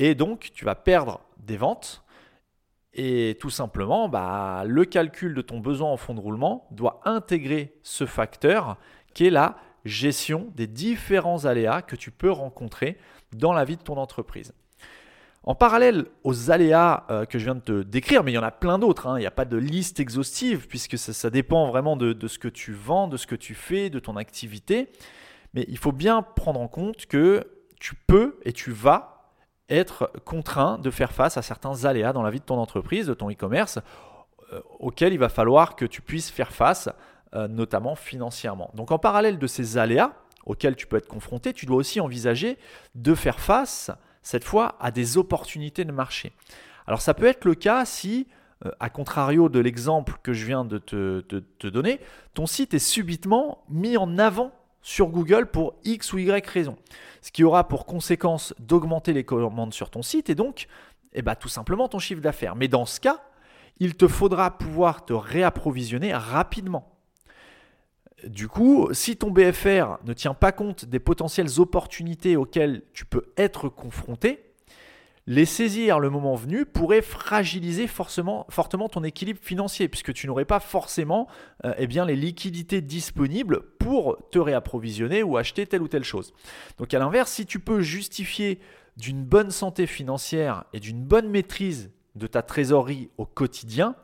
et 0.00 0.16
donc 0.16 0.50
tu 0.52 0.64
vas 0.64 0.74
perdre 0.74 1.20
des 1.38 1.56
ventes. 1.56 2.02
Et 2.98 3.36
tout 3.38 3.50
simplement, 3.50 4.08
bah, 4.08 4.64
le 4.66 4.86
calcul 4.86 5.34
de 5.34 5.42
ton 5.42 5.60
besoin 5.60 5.90
en 5.90 5.98
fond 5.98 6.14
de 6.14 6.20
roulement 6.20 6.66
doit 6.70 7.02
intégrer 7.04 7.74
ce 7.82 8.06
facteur 8.06 8.78
qui 9.12 9.26
est 9.26 9.30
la 9.30 9.56
gestion 9.84 10.50
des 10.56 10.66
différents 10.66 11.44
aléas 11.44 11.82
que 11.82 11.94
tu 11.94 12.10
peux 12.10 12.30
rencontrer 12.30 12.96
dans 13.34 13.52
la 13.52 13.64
vie 13.64 13.76
de 13.76 13.82
ton 13.82 13.98
entreprise. 13.98 14.54
En 15.44 15.54
parallèle 15.54 16.06
aux 16.24 16.50
aléas 16.50 17.04
euh, 17.10 17.26
que 17.26 17.38
je 17.38 17.44
viens 17.44 17.54
de 17.54 17.60
te 17.60 17.82
décrire, 17.82 18.24
mais 18.24 18.32
il 18.32 18.34
y 18.34 18.38
en 18.38 18.42
a 18.42 18.50
plein 18.50 18.78
d'autres, 18.78 19.06
hein, 19.06 19.18
il 19.18 19.20
n'y 19.20 19.26
a 19.26 19.30
pas 19.30 19.44
de 19.44 19.58
liste 19.58 20.00
exhaustive 20.00 20.66
puisque 20.66 20.96
ça, 20.96 21.30
dépend 21.30 21.68
vraiment 21.68 21.96
de, 21.96 22.26
ce 22.26 22.38
que 22.38 22.48
tu 22.48 22.72
vends, 22.72 23.08
de 23.08 23.18
ce 23.18 23.26
que 23.26 23.36
tu 23.36 23.54
fais, 23.54 23.90
de 23.90 23.98
ton 23.98 24.16
activité. 24.16 24.88
Mais 25.52 25.66
il 25.68 25.76
faut 25.76 25.92
bien 25.92 26.22
prendre 26.22 26.60
en 26.60 26.66
compte 26.66 27.04
que 27.04 27.44
tu 27.78 27.94
peux 27.94 28.38
et 28.44 28.52
tu 28.52 28.72
vas 28.72 29.15
être 29.68 30.12
contraint 30.24 30.78
de 30.78 30.90
faire 30.90 31.12
face 31.12 31.36
à 31.36 31.42
certains 31.42 31.84
aléas 31.84 32.12
dans 32.12 32.22
la 32.22 32.30
vie 32.30 32.40
de 32.40 32.44
ton 32.44 32.58
entreprise, 32.58 33.06
de 33.06 33.14
ton 33.14 33.30
e-commerce, 33.30 33.78
euh, 34.52 34.60
auxquels 34.78 35.12
il 35.12 35.18
va 35.18 35.28
falloir 35.28 35.74
que 35.74 35.84
tu 35.84 36.02
puisses 36.02 36.30
faire 36.30 36.52
face, 36.52 36.88
euh, 37.34 37.48
notamment 37.48 37.96
financièrement. 37.96 38.70
Donc 38.74 38.92
en 38.92 38.98
parallèle 38.98 39.38
de 39.38 39.46
ces 39.46 39.78
aléas 39.78 40.12
auxquels 40.44 40.76
tu 40.76 40.86
peux 40.86 40.96
être 40.96 41.08
confronté, 41.08 41.52
tu 41.52 41.66
dois 41.66 41.76
aussi 41.76 42.00
envisager 42.00 42.56
de 42.94 43.14
faire 43.14 43.40
face 43.40 43.90
cette 44.22 44.44
fois 44.44 44.76
à 44.80 44.92
des 44.92 45.18
opportunités 45.18 45.84
de 45.84 45.92
marché. 45.92 46.32
Alors 46.86 47.00
ça 47.00 47.14
peut 47.14 47.26
être 47.26 47.44
le 47.44 47.56
cas 47.56 47.84
si, 47.84 48.28
euh, 48.64 48.70
à 48.78 48.88
contrario 48.88 49.48
de 49.48 49.58
l'exemple 49.58 50.14
que 50.22 50.32
je 50.32 50.46
viens 50.46 50.64
de 50.64 50.78
te, 50.78 51.66
donner, 51.66 52.00
ton 52.34 52.46
site 52.46 52.74
est 52.74 52.78
subitement 52.78 53.64
mis 53.68 53.96
en 53.96 54.18
avant 54.18 54.52
sur 54.86 55.08
Google 55.08 55.46
pour 55.46 55.74
X 55.82 56.12
ou 56.12 56.18
Y 56.18 56.46
raison. 56.46 56.76
Ce 57.20 57.32
qui 57.32 57.42
aura 57.42 57.66
pour 57.66 57.86
conséquence 57.86 58.54
d'augmenter 58.60 59.12
les 59.12 59.24
commandes 59.24 59.74
sur 59.74 59.90
ton 59.90 60.00
site 60.00 60.30
et 60.30 60.36
donc 60.36 60.68
eh 61.12 61.22
ben, 61.22 61.34
tout 61.34 61.48
simplement 61.48 61.88
ton 61.88 61.98
chiffre 61.98 62.20
d'affaires. 62.20 62.54
Mais 62.54 62.68
dans 62.68 62.86
ce 62.86 63.00
cas, 63.00 63.20
il 63.80 63.96
te 63.96 64.06
faudra 64.06 64.56
pouvoir 64.56 65.04
te 65.04 65.12
réapprovisionner 65.12 66.14
rapidement. 66.14 66.88
Du 68.28 68.46
coup, 68.46 68.88
si 68.92 69.16
ton 69.16 69.32
BFR 69.32 69.98
ne 70.04 70.12
tient 70.12 70.34
pas 70.34 70.52
compte 70.52 70.84
des 70.84 71.00
potentielles 71.00 71.58
opportunités 71.58 72.36
auxquelles 72.36 72.82
tu 72.92 73.04
peux 73.06 73.32
être 73.36 73.68
confronté, 73.68 74.45
les 75.26 75.44
saisir 75.44 75.98
le 75.98 76.08
moment 76.08 76.36
venu 76.36 76.64
pourrait 76.64 77.02
fragiliser 77.02 77.88
fortement 77.88 78.88
ton 78.88 79.02
équilibre 79.02 79.40
financier, 79.42 79.88
puisque 79.88 80.12
tu 80.12 80.26
n'aurais 80.26 80.44
pas 80.44 80.60
forcément 80.60 81.26
euh, 81.64 81.74
eh 81.78 81.86
les 81.86 82.16
liquidités 82.16 82.80
disponibles 82.80 83.62
pour 83.78 84.18
te 84.30 84.38
réapprovisionner 84.38 85.22
ou 85.22 85.36
acheter 85.36 85.66
telle 85.66 85.82
ou 85.82 85.88
telle 85.88 86.04
chose. 86.04 86.32
Donc 86.78 86.94
à 86.94 86.98
l'inverse, 86.98 87.32
si 87.32 87.46
tu 87.46 87.58
peux 87.58 87.80
justifier 87.80 88.60
d'une 88.96 89.24
bonne 89.24 89.50
santé 89.50 89.86
financière 89.86 90.64
et 90.72 90.80
d'une 90.80 91.02
bonne 91.02 91.28
maîtrise 91.28 91.90
de 92.14 92.26
ta 92.26 92.42
trésorerie 92.42 93.10
au 93.18 93.26
quotidien, 93.26 93.94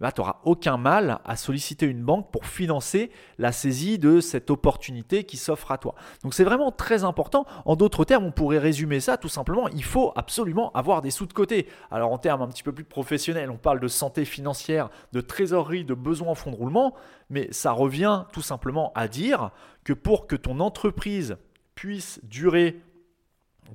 bah, 0.00 0.12
tu 0.12 0.20
n'auras 0.20 0.40
aucun 0.44 0.76
mal 0.76 1.20
à 1.24 1.36
solliciter 1.36 1.86
une 1.86 2.02
banque 2.02 2.30
pour 2.30 2.46
financer 2.46 3.10
la 3.38 3.52
saisie 3.52 3.98
de 3.98 4.20
cette 4.20 4.50
opportunité 4.50 5.24
qui 5.24 5.36
s'offre 5.36 5.70
à 5.70 5.78
toi. 5.78 5.94
Donc 6.22 6.34
c'est 6.34 6.44
vraiment 6.44 6.72
très 6.72 7.04
important. 7.04 7.46
En 7.64 7.76
d'autres 7.76 8.04
termes, 8.04 8.24
on 8.24 8.32
pourrait 8.32 8.58
résumer 8.58 9.00
ça 9.00 9.16
tout 9.16 9.28
simplement, 9.28 9.68
il 9.68 9.84
faut 9.84 10.12
absolument 10.16 10.72
avoir 10.72 11.02
des 11.02 11.10
sous 11.10 11.26
de 11.26 11.32
côté. 11.32 11.68
Alors 11.90 12.12
en 12.12 12.18
termes 12.18 12.42
un 12.42 12.48
petit 12.48 12.62
peu 12.62 12.72
plus 12.72 12.84
professionnels, 12.84 13.50
on 13.50 13.58
parle 13.58 13.80
de 13.80 13.88
santé 13.88 14.24
financière, 14.24 14.88
de 15.12 15.20
trésorerie, 15.20 15.84
de 15.84 15.94
besoins 15.94 16.28
en 16.28 16.34
fonds 16.34 16.50
de 16.50 16.56
roulement, 16.56 16.94
mais 17.28 17.48
ça 17.52 17.72
revient 17.72 18.24
tout 18.32 18.42
simplement 18.42 18.92
à 18.94 19.08
dire 19.08 19.50
que 19.84 19.92
pour 19.92 20.26
que 20.26 20.36
ton 20.36 20.60
entreprise 20.60 21.36
puisse 21.74 22.20
durer 22.24 22.80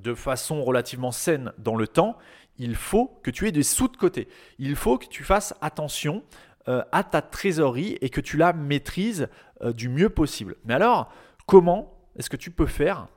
de 0.02 0.14
façon 0.14 0.62
relativement 0.62 1.10
saine 1.10 1.52
dans 1.58 1.76
le 1.76 1.88
temps, 1.88 2.16
il 2.58 2.74
faut 2.74 3.18
que 3.22 3.30
tu 3.30 3.46
aies 3.46 3.52
des 3.52 3.62
sous 3.62 3.88
de 3.88 3.96
côté. 3.96 4.28
Il 4.58 4.76
faut 4.76 4.98
que 4.98 5.06
tu 5.06 5.24
fasses 5.24 5.54
attention 5.60 6.22
euh, 6.68 6.82
à 6.92 7.04
ta 7.04 7.22
trésorerie 7.22 7.96
et 8.00 8.08
que 8.08 8.20
tu 8.20 8.36
la 8.36 8.52
maîtrises 8.52 9.28
euh, 9.62 9.72
du 9.72 9.88
mieux 9.88 10.08
possible. 10.08 10.56
Mais 10.64 10.74
alors, 10.74 11.12
comment 11.46 11.94
est-ce 12.16 12.30
que 12.30 12.36
tu 12.36 12.50
peux 12.50 12.66
faire 12.66 13.08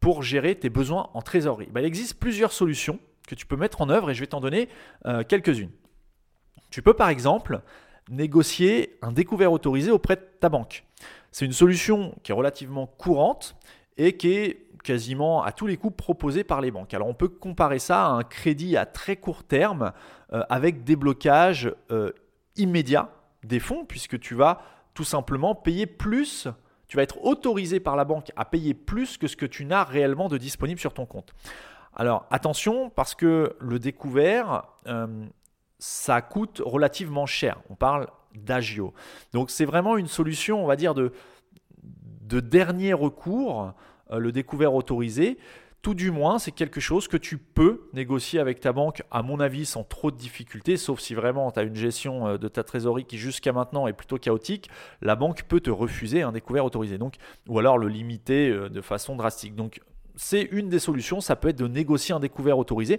pour 0.00 0.22
gérer 0.22 0.54
tes 0.54 0.68
besoins 0.68 1.10
en 1.14 1.22
trésorerie? 1.22 1.68
Ben, 1.72 1.80
Il 1.80 1.86
existe 1.86 2.18
plusieurs 2.18 2.52
solutions 2.52 2.98
que 3.26 3.34
tu 3.34 3.46
peux 3.46 3.56
mettre 3.56 3.80
en 3.80 3.88
œuvre 3.88 4.10
et 4.10 4.14
je 4.14 4.20
vais 4.20 4.26
t'en 4.26 4.40
donner 4.40 4.68
euh, 5.06 5.22
quelques-unes. 5.22 5.70
Tu 6.70 6.82
peux 6.82 6.94
par 6.94 7.08
exemple 7.08 7.62
négocier 8.10 8.98
un 9.02 9.12
découvert 9.12 9.52
autorisé 9.52 9.90
auprès 9.90 10.16
de 10.16 10.24
ta 10.40 10.48
banque. 10.48 10.84
C'est 11.30 11.44
une 11.44 11.52
solution 11.52 12.14
qui 12.22 12.32
est 12.32 12.34
relativement 12.34 12.86
courante 12.86 13.56
et 13.96 14.16
qui 14.16 14.32
est 14.32 14.67
quasiment 14.82 15.42
à 15.42 15.52
tous 15.52 15.66
les 15.66 15.76
coups 15.76 15.96
proposés 15.96 16.44
par 16.44 16.60
les 16.60 16.70
banques. 16.70 16.94
Alors 16.94 17.08
on 17.08 17.14
peut 17.14 17.28
comparer 17.28 17.78
ça 17.78 18.06
à 18.06 18.10
un 18.10 18.22
crédit 18.22 18.76
à 18.76 18.86
très 18.86 19.16
court 19.16 19.44
terme 19.44 19.92
euh, 20.32 20.42
avec 20.48 20.84
déblocage 20.84 21.74
euh, 21.90 22.12
immédiat 22.56 23.10
des 23.44 23.60
fonds 23.60 23.84
puisque 23.84 24.18
tu 24.18 24.34
vas 24.34 24.62
tout 24.94 25.04
simplement 25.04 25.54
payer 25.54 25.86
plus, 25.86 26.48
tu 26.88 26.96
vas 26.96 27.02
être 27.02 27.24
autorisé 27.24 27.80
par 27.80 27.96
la 27.96 28.04
banque 28.04 28.32
à 28.36 28.44
payer 28.44 28.74
plus 28.74 29.16
que 29.16 29.26
ce 29.28 29.36
que 29.36 29.46
tu 29.46 29.64
n'as 29.64 29.84
réellement 29.84 30.28
de 30.28 30.38
disponible 30.38 30.80
sur 30.80 30.92
ton 30.92 31.06
compte. 31.06 31.34
Alors 31.94 32.26
attention 32.30 32.90
parce 32.90 33.14
que 33.14 33.56
le 33.60 33.78
découvert, 33.78 34.64
euh, 34.86 35.26
ça 35.78 36.20
coûte 36.22 36.62
relativement 36.64 37.26
cher. 37.26 37.60
On 37.70 37.74
parle 37.74 38.08
d'agio. 38.34 38.92
Donc 39.32 39.50
c'est 39.50 39.64
vraiment 39.64 39.96
une 39.96 40.06
solution, 40.06 40.62
on 40.62 40.66
va 40.66 40.76
dire, 40.76 40.94
de, 40.94 41.12
de 41.82 42.40
dernier 42.40 42.92
recours 42.92 43.72
le 44.10 44.32
découvert 44.32 44.74
autorisé. 44.74 45.38
Tout 45.80 45.94
du 45.94 46.10
moins, 46.10 46.40
c'est 46.40 46.50
quelque 46.50 46.80
chose 46.80 47.06
que 47.06 47.16
tu 47.16 47.38
peux 47.38 47.88
négocier 47.92 48.40
avec 48.40 48.58
ta 48.58 48.72
banque, 48.72 49.02
à 49.12 49.22
mon 49.22 49.38
avis, 49.38 49.64
sans 49.64 49.84
trop 49.84 50.10
de 50.10 50.16
difficultés, 50.16 50.76
sauf 50.76 50.98
si 50.98 51.14
vraiment 51.14 51.52
tu 51.52 51.60
as 51.60 51.62
une 51.62 51.76
gestion 51.76 52.26
euh, 52.26 52.36
de 52.36 52.48
ta 52.48 52.64
trésorerie 52.64 53.04
qui 53.04 53.16
jusqu'à 53.16 53.52
maintenant 53.52 53.86
est 53.86 53.92
plutôt 53.92 54.18
chaotique, 54.18 54.68
la 55.02 55.14
banque 55.14 55.44
peut 55.44 55.60
te 55.60 55.70
refuser 55.70 56.22
un 56.22 56.32
découvert 56.32 56.64
autorisé, 56.64 56.98
donc, 56.98 57.14
ou 57.48 57.60
alors 57.60 57.78
le 57.78 57.86
limiter 57.86 58.50
euh, 58.50 58.68
de 58.68 58.80
façon 58.80 59.14
drastique. 59.14 59.54
Donc 59.54 59.80
c'est 60.16 60.42
une 60.42 60.68
des 60.68 60.80
solutions, 60.80 61.20
ça 61.20 61.36
peut 61.36 61.48
être 61.48 61.58
de 61.58 61.68
négocier 61.68 62.12
un 62.12 62.20
découvert 62.20 62.58
autorisé 62.58 62.98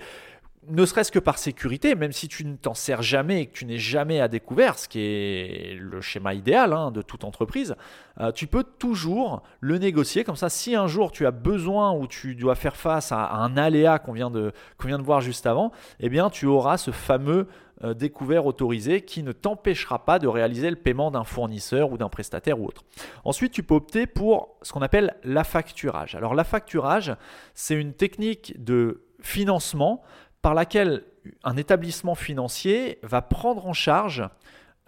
ne 0.67 0.85
serait-ce 0.85 1.11
que 1.11 1.19
par 1.19 1.37
sécurité, 1.37 1.95
même 1.95 2.11
si 2.11 2.27
tu 2.27 2.45
ne 2.45 2.55
t'en 2.55 2.73
sers 2.73 3.01
jamais 3.01 3.41
et 3.41 3.45
que 3.47 3.53
tu 3.53 3.65
n'es 3.65 3.77
jamais 3.77 4.19
à 4.19 4.27
découvert, 4.27 4.77
ce 4.77 4.87
qui 4.87 4.99
est 4.99 5.77
le 5.79 6.01
schéma 6.01 6.33
idéal 6.33 6.73
hein, 6.73 6.91
de 6.91 7.01
toute 7.01 7.23
entreprise, 7.23 7.75
euh, 8.19 8.31
tu 8.31 8.45
peux 8.45 8.63
toujours 8.63 9.41
le 9.61 9.77
négocier. 9.77 10.23
Comme 10.23 10.35
ça, 10.35 10.49
si 10.49 10.75
un 10.75 10.87
jour 10.87 11.11
tu 11.11 11.25
as 11.25 11.31
besoin 11.31 11.93
ou 11.93 12.07
tu 12.07 12.35
dois 12.35 12.55
faire 12.55 12.75
face 12.75 13.11
à, 13.11 13.31
un 13.31 13.55
aléa 13.57 13.99
qu'on 13.99 14.11
vient, 14.11 14.29
de, 14.29 14.51
vient 14.83 14.99
de 14.99 15.03
voir 15.03 15.21
juste 15.21 15.47
avant, 15.47 15.71
eh 16.01 16.09
bien 16.09 16.29
tu 16.29 16.45
auras 16.45 16.77
ce 16.77 16.91
fameux 16.91 17.47
euh, 17.85 17.93
découvert 17.93 18.45
autorisé 18.45 19.01
qui 19.01 19.23
ne 19.23 19.31
t'empêchera 19.31 20.03
pas 20.03 20.19
de 20.19 20.27
réaliser 20.27 20.69
le 20.69 20.75
paiement 20.75 21.09
d'un 21.09 21.23
fournisseur 21.23 21.91
ou 21.91 21.97
d'un 21.97 22.09
prestataire 22.09 22.59
ou 22.59 22.65
autre. 22.65 22.83
Ensuite, 23.23 23.53
tu 23.53 23.63
peux 23.63 23.75
opter 23.75 24.05
pour 24.05 24.57
ce 24.61 24.73
qu'on 24.73 24.81
appelle 24.81 25.15
l'affacturage. 25.23 26.15
Alors 26.15 26.35
l'affacturage, 26.35 27.15
c'est 27.53 27.75
une 27.75 27.93
technique 27.93 28.61
de 28.61 29.05
financement 29.21 30.03
par 30.41 30.53
laquelle 30.53 31.03
un 31.43 31.57
établissement 31.57 32.15
financier 32.15 32.99
va 33.03 33.21
prendre 33.21 33.67
en 33.67 33.73
charge 33.73 34.27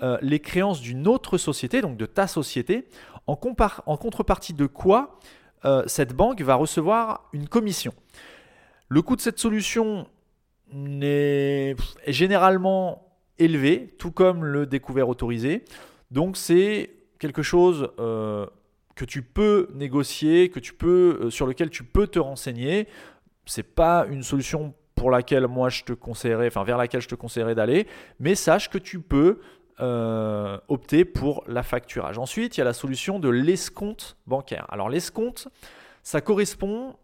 euh, 0.01 0.17
les 0.21 0.39
créances 0.39 0.81
d'une 0.81 1.07
autre 1.07 1.37
société, 1.37 1.81
donc 1.81 1.97
de 1.97 2.05
ta 2.05 2.25
société, 2.27 2.87
en, 3.27 3.35
contrepartie 3.35 4.53
de 4.53 4.65
quoi 4.65 5.19
euh, 5.63 5.83
cette 5.85 6.13
banque 6.13 6.41
va 6.41 6.55
recevoir 6.55 7.29
une 7.33 7.47
commission. 7.47 7.93
Le 8.89 9.01
coût 9.01 9.15
de 9.15 9.21
cette 9.21 9.37
solution 9.37 10.07
est, 10.73 11.75
généralement 12.07 13.07
élevé, 13.37 13.95
tout 13.99 14.11
comme 14.11 14.43
le 14.43 14.65
découvert 14.65 15.07
autorisé. 15.07 15.65
Donc 16.09 16.35
c'est 16.35 16.95
quelque 17.19 17.43
chose 17.43 17.91
euh, 17.99 18.47
que 18.95 19.05
tu 19.05 19.21
peux 19.21 19.69
négocier, 19.75 20.49
que 20.49 20.59
tu 20.59 20.73
peux, 20.73 21.29
sur 21.29 21.45
lequel 21.45 21.69
tu 21.69 21.83
peux 21.83 22.07
te 22.07 22.19
renseigner. 22.19 22.87
C'est 23.45 23.75
pas 23.75 24.07
une 24.09 24.23
solution 24.23 24.73
pour 25.01 25.09
laquelle 25.09 25.47
moi 25.47 25.69
je 25.69 25.81
te 25.83 25.93
conseillerais, 25.93 26.45
enfin 26.45 26.63
vers 26.63 26.77
laquelle 26.77 27.01
je 27.01 27.07
te 27.07 27.15
conseillerais 27.15 27.55
d'aller, 27.55 27.87
mais 28.19 28.35
sache 28.35 28.69
que 28.69 28.77
tu 28.77 28.99
peux 28.99 29.39
euh, 29.79 30.59
opter 30.67 31.05
pour 31.05 31.43
la 31.47 31.63
facturage. 31.63 32.19
Ensuite, 32.19 32.55
il 32.55 32.59
y 32.59 32.61
a 32.61 32.65
la 32.65 32.73
solution 32.73 33.17
de 33.17 33.27
l'escompte 33.27 34.15
bancaire. 34.27 34.67
Alors 34.69 34.89
l'escompte, 34.89 35.47
ça 36.03 36.21
correspond 36.21 36.97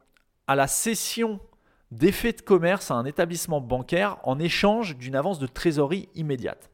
à 0.45 0.55
la 0.55 0.67
cession 0.67 1.39
d'effets 1.89 2.33
de 2.33 2.41
commerce 2.41 2.91
à 2.91 2.93
un 2.93 3.05
établissement 3.05 3.61
bancaire 3.61 4.17
en 4.21 4.37
échange 4.37 4.95
d'une 4.95 5.15
avance 5.15 5.39
de 5.39 5.47
trésorerie 5.47 6.07
immédiate. 6.13 6.69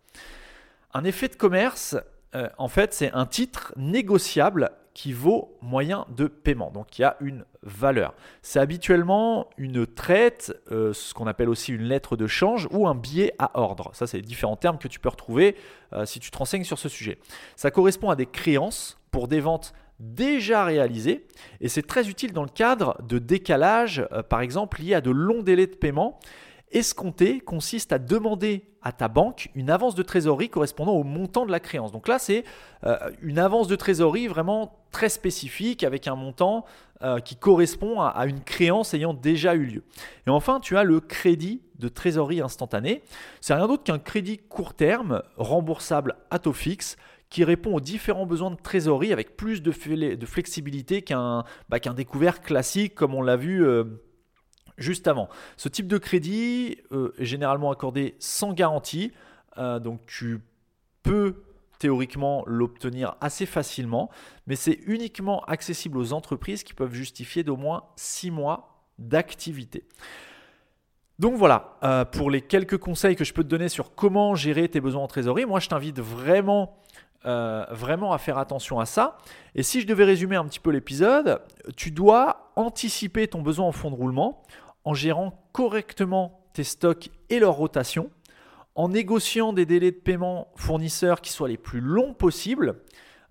Un 0.94 1.06
effet 1.06 1.30
de 1.30 1.36
commerce, 1.36 1.96
euh, 2.36 2.50
en 2.58 2.68
fait, 2.68 2.94
c'est 2.94 3.14
un 3.14 3.26
titre 3.26 3.72
négociable 3.78 4.72
qui 4.94 5.12
vaut 5.12 5.58
moyen 5.62 6.06
de 6.16 6.28
paiement. 6.28 6.72
Donc 6.72 7.00
y 7.00 7.04
a 7.04 7.18
une 7.20 7.46
valeur. 7.64 8.14
C'est 8.42 8.60
habituellement 8.60 9.50
une 9.58 9.88
traite, 9.88 10.56
euh, 10.72 10.94
ce 10.94 11.14
qu'on 11.14 11.28
appelle 11.28 11.50
aussi 11.50 11.74
une 11.74 11.84
lettre 11.84 12.16
de 12.16 12.28
change 12.28 12.68
ou 12.72 12.88
un 12.88 12.96
billet 12.96 13.34
à 13.40 13.60
ordre. 13.60 13.90
Ça, 13.94 14.06
c'est 14.06 14.18
les 14.18 14.24
différents 14.24 14.56
termes 14.56 14.78
que 14.78 14.88
tu 14.88 15.00
peux 15.00 15.10
retrouver 15.10 15.56
euh, 15.94 16.06
si 16.06 16.20
tu 16.20 16.30
te 16.30 16.38
renseignes 16.38 16.64
sur 16.64 16.78
ce 16.78 16.90
sujet. 16.90 17.18
Ça 17.56 17.72
correspond 17.72 18.10
à 18.10 18.16
des 18.16 18.28
créances 18.28 19.00
pour 19.12 19.28
des 19.28 19.40
ventes 19.40 19.74
déjà 20.00 20.66
réalisées 20.66 21.28
et 21.62 21.70
c'est 21.70 21.84
très 21.84 22.10
utile 22.10 22.34
dans 22.34 22.44
le 22.44 22.50
cadre 22.50 22.98
de 23.04 23.20
décalage, 23.20 24.06
euh, 24.12 24.22
par 24.22 24.42
exemple 24.42 24.82
lié 24.82 24.96
à 24.96 25.02
de 25.02 25.12
longs 25.12 25.44
délais 25.44 25.68
de 25.68 25.76
paiement 25.76 26.20
Escompter 26.74 27.40
consiste 27.40 27.94
à 27.94 28.00
demander 28.00 28.66
à 28.82 28.92
ta 28.92 29.08
banque 29.08 29.50
une 29.56 29.70
avance 29.70 29.96
de 29.96 30.04
trésorerie 30.04 30.50
correspondant 30.50 30.94
au 30.94 31.04
montant 31.04 31.46
de 31.46 31.52
la 31.52 31.60
créance. 31.60 31.92
Donc 31.92 32.08
là, 32.08 32.20
c'est 32.20 32.44
euh, 32.84 32.98
une 33.22 33.40
avance 33.40 33.68
de 33.68 33.76
trésorerie 33.76 34.28
vraiment 34.28 34.76
très 34.92 35.10
spécifique 35.10 35.84
avec 35.84 36.08
un 36.08 36.16
montant 36.16 36.66
euh, 37.02 37.20
qui 37.20 37.36
correspond 37.36 38.02
à, 38.02 38.26
une 38.26 38.42
créance 38.42 38.94
ayant 38.94 39.14
déjà 39.14 39.56
eu 39.56 39.66
lieu. 39.66 39.84
Et 40.28 40.30
enfin, 40.30 40.60
tu 40.60 40.76
as 40.76 40.84
le 40.84 41.00
crédit 41.00 41.62
de 41.80 41.88
trésorerie 41.88 42.42
instantané. 42.42 43.04
C'est 43.40 43.54
rien 43.54 43.68
d'autre 43.68 43.84
qu'un 43.84 44.00
crédit 44.00 44.38
court 44.38 44.74
terme 44.74 45.22
remboursable 45.38 46.16
à 46.32 46.40
taux 46.40 46.54
fixe 46.54 46.98
qui 47.30 47.44
répond 47.44 47.76
aux 47.76 47.80
différents 47.80 48.26
besoins 48.26 48.52
de 48.52 48.56
trésorerie 48.56 49.12
avec 49.12 49.38
plus 49.38 49.62
de, 49.62 49.72
flexibilité 49.72 51.02
qu'un 51.02 51.44
bah, 51.70 51.80
découvert 51.80 52.42
classique 52.42 52.96
comme 52.96 53.16
on 53.16 53.22
l'a 53.22 53.38
vu. 53.38 53.66
Euh, 53.66 53.86
juste 54.78 55.08
avant. 55.08 55.30
Ce 55.58 55.70
type 55.70 55.88
de 55.88 55.98
crédit 55.98 56.78
euh, 56.92 57.14
est 57.18 57.26
généralement 57.26 57.72
accordé 57.72 58.16
sans 58.20 58.54
garantie, 58.54 59.12
euh, 59.58 59.80
donc 59.80 60.06
tu 60.06 60.42
peux 61.04 61.44
théoriquement 61.80 62.44
l'obtenir 62.48 63.16
assez 63.20 63.46
facilement, 63.46 64.10
mais 64.48 64.56
c'est 64.56 64.80
uniquement 64.86 65.44
accessible 65.46 65.98
aux 65.98 66.14
entreprises 66.14 66.64
qui 66.64 66.74
peuvent 66.74 66.94
justifier 66.94 67.44
d'au 67.44 67.58
moins 67.58 67.84
6 67.98 68.32
mois 68.32 68.86
d'activité. 69.00 69.84
Donc 71.20 71.36
voilà, 71.36 71.78
euh, 71.84 72.06
pour 72.06 72.32
les 72.32 72.42
quelques 72.42 72.78
conseils 72.78 73.16
que 73.16 73.24
je 73.24 73.34
peux 73.34 73.44
te 73.44 73.50
donner 73.50 73.70
sur 73.70 73.96
comment 73.96 74.34
gérer 74.34 74.70
tes 74.70 74.82
besoins 74.82 75.04
en 75.04 75.08
trésorerie, 75.08 75.46
moi 75.46 75.60
je 75.60 75.68
t'invite 75.68 76.00
vraiment, 76.00 76.78
vraiment 77.24 78.12
à 78.12 78.18
faire 78.18 78.38
attention 78.38 78.80
à 78.80 78.86
ça. 78.86 79.18
Et 79.56 79.64
si 79.64 79.80
je 79.80 79.88
devais 79.88 80.04
résumer 80.04 80.36
un 80.36 80.46
petit 80.46 80.60
peu 80.60 80.72
l'épisode, 80.72 81.42
tu 81.78 81.92
dois 81.92 82.52
anticiper 82.56 83.28
ton 83.28 83.42
besoin 83.42 83.66
en 83.66 83.72
fonds 83.72 83.92
de 83.92 83.96
roulement 83.96 84.44
en 84.86 84.94
gérant 84.94 85.48
correctement 85.52 86.42
tes 86.54 86.64
stocks 86.64 87.10
et 87.30 87.40
leur 87.40 87.54
rotation, 87.54 88.10
en 88.76 88.90
négociant 88.90 89.54
des 89.54 89.66
délais 89.66 89.92
de 89.92 89.98
paiement 89.98 90.48
fournisseurs 90.56 91.22
qui 91.22 91.32
soient 91.32 91.48
les 91.48 91.58
plus 91.58 91.82
longs 91.82 92.14
possibles, 92.14 92.76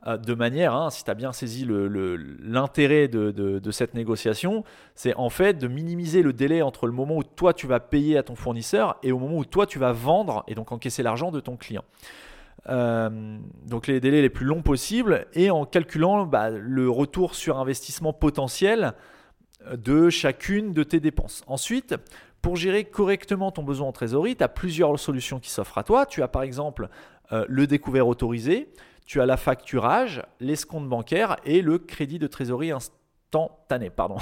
euh, 0.07 0.17
de 0.17 0.35
manière, 0.35 0.75
hein, 0.75 0.91
si 0.91 1.05
tu 1.05 1.11
as 1.11 1.15
bien 1.15 1.33
saisi 1.33 1.67
l'intérêt 1.69 3.09
de, 3.09 3.71
cette 3.71 3.95
négociation, 3.95 4.65
c'est 4.95 5.15
en 5.15 5.31
fait 5.31 5.55
de 5.55 5.69
minimiser 5.69 6.23
le 6.23 6.33
délai 6.33 6.63
entre 6.63 6.87
le 6.87 6.93
moment 6.93 7.17
où 7.17 7.23
toi 7.23 7.55
tu 7.55 7.67
vas 7.67 7.81
payer 7.81 8.19
à 8.19 8.23
ton 8.23 8.35
fournisseur 8.35 8.99
et 9.03 9.13
au 9.13 9.19
moment 9.19 9.37
où 9.37 9.45
toi 9.45 9.67
tu 9.67 9.79
vas 9.79 9.93
vendre 9.93 10.45
et 10.49 10.55
donc 10.55 10.73
encaisser 10.73 11.03
l'argent 11.03 11.31
de 11.31 11.41
ton 11.41 11.57
client. 11.57 11.85
Euh, 12.69 13.39
donc 13.67 13.87
les 13.89 13.99
délais 13.99 14.23
les 14.23 14.31
plus 14.31 14.47
longs 14.47 14.63
possibles 14.63 15.27
et 15.35 15.51
en 15.51 15.65
calculant 15.65 16.27
bah, 16.27 16.51
le 16.51 16.89
retour 16.89 17.35
sur 17.35 17.59
investissement 17.59 18.13
potentiel 18.13 18.95
de 19.77 20.11
chacune 20.11 20.73
de 20.73 20.83
tes 20.83 21.01
dépenses. 21.01 21.43
Ensuite, 21.47 21.95
pour 22.41 22.57
gérer 22.57 22.85
correctement 22.85 23.53
ton 23.53 23.63
besoin 23.63 23.89
en 23.89 23.93
trésorerie, 23.93 24.37
tu 24.37 24.43
as 24.43 24.49
plusieurs 24.49 24.99
solutions 24.99 25.39
qui 25.39 25.51
s'offrent 25.51 25.79
à 25.79 25.85
toi. 25.85 26.07
Tu 26.07 26.23
as 26.23 26.29
par 26.29 26.43
exemple 26.43 26.89
euh, 27.33 27.45
le 27.49 27.67
découvert 27.67 28.09
autorisé, 28.09 28.73
tu 29.07 29.21
as 29.21 29.27
la 29.27 29.37
facturage, 29.37 30.23
l'escompte 30.41 30.89
bancaire 30.89 31.37
et 31.45 31.63
le 31.63 31.79
crédit 31.79 32.19
de 32.19 32.27
trésorerie 32.27 32.73
instantané. 32.73 33.91
Pardon. 33.91 34.19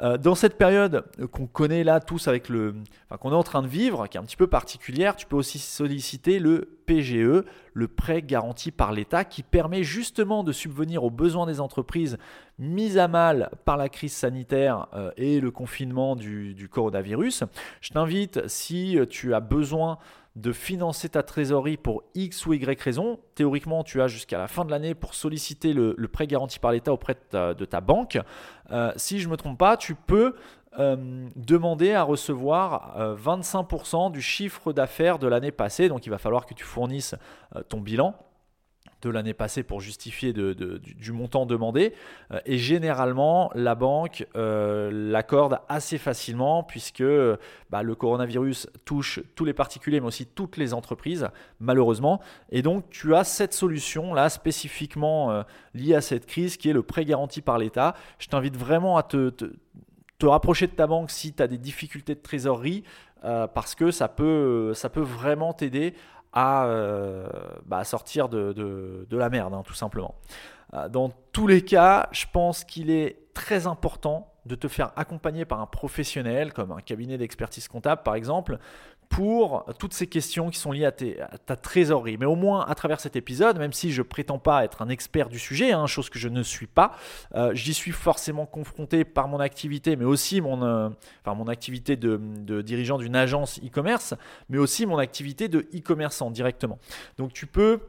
Euh, 0.00 0.18
dans 0.18 0.34
cette 0.34 0.58
période 0.58 1.04
qu'on 1.32 1.46
connaît 1.46 1.84
là 1.84 2.00
tous 2.00 2.28
avec 2.28 2.48
le, 2.48 2.74
enfin, 3.06 3.16
qu'on 3.16 3.32
est 3.32 3.36
en 3.36 3.42
train 3.42 3.62
de 3.62 3.66
vivre, 3.66 4.06
qui 4.06 4.18
est 4.18 4.20
un 4.20 4.24
petit 4.24 4.36
peu 4.36 4.46
particulière, 4.46 5.16
tu 5.16 5.26
peux 5.26 5.36
aussi 5.36 5.58
solliciter 5.58 6.38
le 6.38 6.78
PGE, 6.86 7.44
le 7.72 7.88
prêt 7.88 8.22
garanti 8.22 8.70
par 8.70 8.92
l'État, 8.92 9.24
qui 9.24 9.42
permet 9.42 9.82
justement 9.82 10.44
de 10.44 10.52
subvenir 10.52 11.04
aux 11.04 11.10
besoins 11.10 11.46
des 11.46 11.60
entreprises 11.60 12.18
mises 12.58 12.98
à 12.98 13.08
mal 13.08 13.50
par 13.64 13.76
la 13.76 13.88
crise 13.88 14.12
sanitaire 14.12 14.88
euh, 14.94 15.10
et 15.16 15.40
le 15.40 15.50
confinement 15.50 16.16
du, 16.16 16.54
du 16.54 16.68
coronavirus. 16.68 17.44
Je 17.80 17.90
t'invite, 17.90 18.46
si 18.48 18.98
tu 19.10 19.34
as 19.34 19.40
besoin 19.40 19.98
de 20.36 20.52
financer 20.52 21.08
ta 21.08 21.22
trésorerie 21.22 21.78
pour 21.78 22.04
X 22.14 22.44
ou 22.46 22.52
Y 22.52 22.80
raison. 22.80 23.18
Théoriquement, 23.34 23.82
tu 23.82 24.02
as 24.02 24.06
jusqu'à 24.06 24.36
la 24.36 24.48
fin 24.48 24.66
de 24.66 24.70
l'année 24.70 24.94
pour 24.94 25.14
solliciter 25.14 25.72
le, 25.72 25.94
prêt 26.08 26.26
garanti 26.26 26.58
par 26.58 26.72
l'État 26.72 26.92
auprès 26.92 27.16
de 27.32 27.64
ta, 27.64 27.80
banque. 27.80 28.18
Euh, 28.70 28.92
si 28.96 29.18
je 29.18 29.26
ne 29.26 29.32
me 29.32 29.36
trompe 29.36 29.58
pas, 29.58 29.78
tu 29.78 29.94
peux 29.94 30.34
euh, 30.78 31.26
demander 31.36 31.94
à 31.94 32.02
recevoir 32.02 33.16
25% 33.16 34.08
euh, 34.08 34.10
du 34.10 34.20
chiffre 34.20 34.74
d'affaires 34.74 35.18
de 35.18 35.26
l'année 35.26 35.52
passée. 35.52 35.88
Donc 35.88 36.04
il 36.04 36.10
va 36.10 36.18
falloir 36.18 36.44
que 36.44 36.52
tu 36.52 36.64
fournisses 36.64 37.14
ton 37.70 37.80
bilan 37.80 38.14
l'année 39.10 39.34
passée 39.34 39.62
pour 39.62 39.80
justifier 39.80 40.32
du, 40.32 41.12
montant 41.12 41.46
demandé. 41.46 41.94
Euh, 42.32 42.40
et 42.46 42.58
généralement, 42.58 43.50
la 43.54 43.74
banque 43.74 44.26
euh, 44.36 44.90
l'accorde 44.92 45.58
assez 45.68 45.98
facilement 45.98 46.62
puisque 46.62 47.04
bah, 47.70 47.82
le 47.82 47.94
coronavirus 47.94 48.68
touche 48.84 49.20
tous 49.34 49.44
les 49.44 49.52
particuliers, 49.52 50.00
mais 50.00 50.06
aussi 50.06 50.26
toutes 50.26 50.56
les 50.56 50.74
entreprises, 50.74 51.28
malheureusement. 51.60 52.20
Et 52.50 52.62
donc, 52.62 52.88
tu 52.90 53.14
as 53.14 53.24
cette 53.24 53.54
solution-là 53.54 54.28
spécifiquement 54.28 55.30
euh, 55.30 55.42
liée 55.74 55.94
à 55.94 56.00
cette 56.00 56.26
crise 56.26 56.56
qui 56.56 56.68
est 56.68 56.74
le 56.74 56.82
prêt 56.82 57.04
garanti 57.04 57.42
par 57.42 57.58
l'État. 57.58 57.94
Je 58.18 58.28
t'invite 58.28 58.56
vraiment 58.56 58.96
à 58.96 59.02
te, 59.02 59.30
te, 59.30 59.46
rapprocher 60.26 60.66
de 60.66 60.72
ta 60.72 60.86
banque 60.86 61.10
si 61.10 61.32
tu 61.32 61.42
as 61.42 61.46
des 61.46 61.58
difficultés 61.58 62.14
de 62.14 62.20
trésorerie. 62.20 62.82
parce 63.22 63.74
que 63.74 63.90
ça 63.90 64.08
peut, 64.08 64.72
ça 64.74 64.88
peut 64.88 65.00
vraiment 65.00 65.52
t'aider 65.52 65.94
à, 66.36 66.66
euh, 66.66 67.26
bah, 67.64 67.82
sortir 67.82 68.28
de, 68.28 69.06
la 69.10 69.30
merde, 69.30 69.54
hein, 69.54 69.62
tout 69.64 69.74
simplement. 69.74 70.14
Euh, 70.74 70.88
dans 70.90 71.10
tous 71.32 71.46
les 71.46 71.62
cas, 71.62 72.08
je 72.12 72.26
pense 72.30 72.62
qu'il 72.62 72.90
est 72.90 73.32
très 73.32 73.66
important 73.66 74.34
de 74.44 74.54
te 74.54 74.68
faire 74.68 74.92
accompagner 74.96 75.46
par 75.46 75.60
un 75.60 75.66
professionnel, 75.66 76.52
comme 76.52 76.72
un 76.72 76.80
cabinet 76.80 77.16
d'expertise 77.16 77.68
comptable 77.68 78.02
par 78.02 78.14
exemple, 78.14 78.58
pour 79.08 79.64
toutes 79.78 79.94
ces 79.94 80.06
questions 80.06 80.50
qui 80.50 80.58
sont 80.58 80.72
liées 80.72 80.86
à, 80.86 80.92
ta 80.92 81.56
trésorerie. 81.56 82.16
Mais 82.18 82.26
au 82.26 82.34
moins 82.34 82.64
à 82.66 82.74
travers 82.74 83.00
cet 83.00 83.16
épisode, 83.16 83.58
même 83.58 83.72
si 83.72 83.92
je 83.92 84.02
prétends 84.02 84.38
pas 84.38 84.64
être 84.64 84.82
un 84.82 84.88
expert 84.88 85.28
du 85.28 85.38
sujet, 85.38 85.72
hein, 85.72 85.86
chose 85.86 86.10
que 86.10 86.18
je 86.18 86.28
ne 86.28 86.42
suis 86.42 86.66
pas, 86.66 86.92
euh, 87.34 87.54
j'y 87.54 87.74
suis 87.74 87.92
forcément 87.92 88.46
confronté 88.46 89.04
par 89.04 89.28
mon 89.28 89.40
activité, 89.40 89.96
mais 89.96 90.04
aussi 90.04 90.40
mon, 90.40 90.62
euh, 90.62 90.88
activité 91.48 91.96
de 91.96 92.62
dirigeant 92.62 92.98
d'une 92.98 93.16
agence 93.16 93.60
e-commerce, 93.64 94.14
mais 94.48 94.58
aussi 94.58 94.86
mon 94.86 94.98
activité 94.98 95.48
de 95.48 95.60
e-commerçant 95.74 96.30
directement. 96.30 96.78
Donc 97.18 97.32
tu 97.32 97.46
peux 97.46 97.80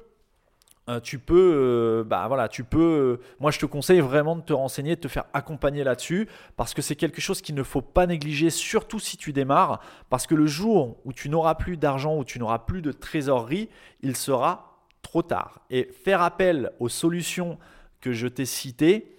euh, 0.90 1.02
tu 1.02 1.20
peux, 1.20 1.54
euh, 1.56 2.04
bah 2.06 2.28
voilà, 2.28 2.48
tu 2.48 2.64
peux. 2.64 3.20
Euh, 3.20 3.26
moi, 3.40 3.52
je 3.52 3.60
te 3.60 3.66
conseille 3.66 4.00
vraiment 4.00 4.38
de 4.38 4.42
te 4.42 4.54
renseigner, 4.54 4.96
de 4.96 5.02
te 5.02 5.10
faire 5.10 5.26
accompagner 5.34 5.84
là-dessus, 5.84 6.30
parce 6.56 6.74
que 6.74 6.82
c'est 6.82 6.96
quelque 6.96 7.20
chose 7.20 7.42
qu'il 7.42 7.56
ne 7.56 7.64
faut 7.64 7.82
pas 7.82 8.08
négliger, 8.08 8.50
surtout 8.50 9.00
si 9.00 9.18
tu 9.18 9.34
démarres, 9.34 9.82
parce 10.10 10.28
que 10.28 10.36
le 10.36 10.48
jour 10.48 10.98
où 11.04 11.12
tu 11.12 11.30
n'auras 11.30 11.56
plus 11.56 11.76
d'argent, 11.76 12.18
où 12.18 12.24
tu 12.24 12.40
n'auras 12.40 12.60
plus 12.60 12.82
de 12.82 12.94
trésorerie, 12.94 13.70
il 14.02 14.16
sera 14.16 14.86
trop 15.02 15.24
tard. 15.24 15.60
Et 15.70 15.90
faire 16.06 16.22
appel 16.22 16.72
aux 16.80 16.90
solutions 16.90 17.58
que 18.00 18.14
je 18.14 18.28
t'ai 18.28 18.46
citées, 18.46 19.18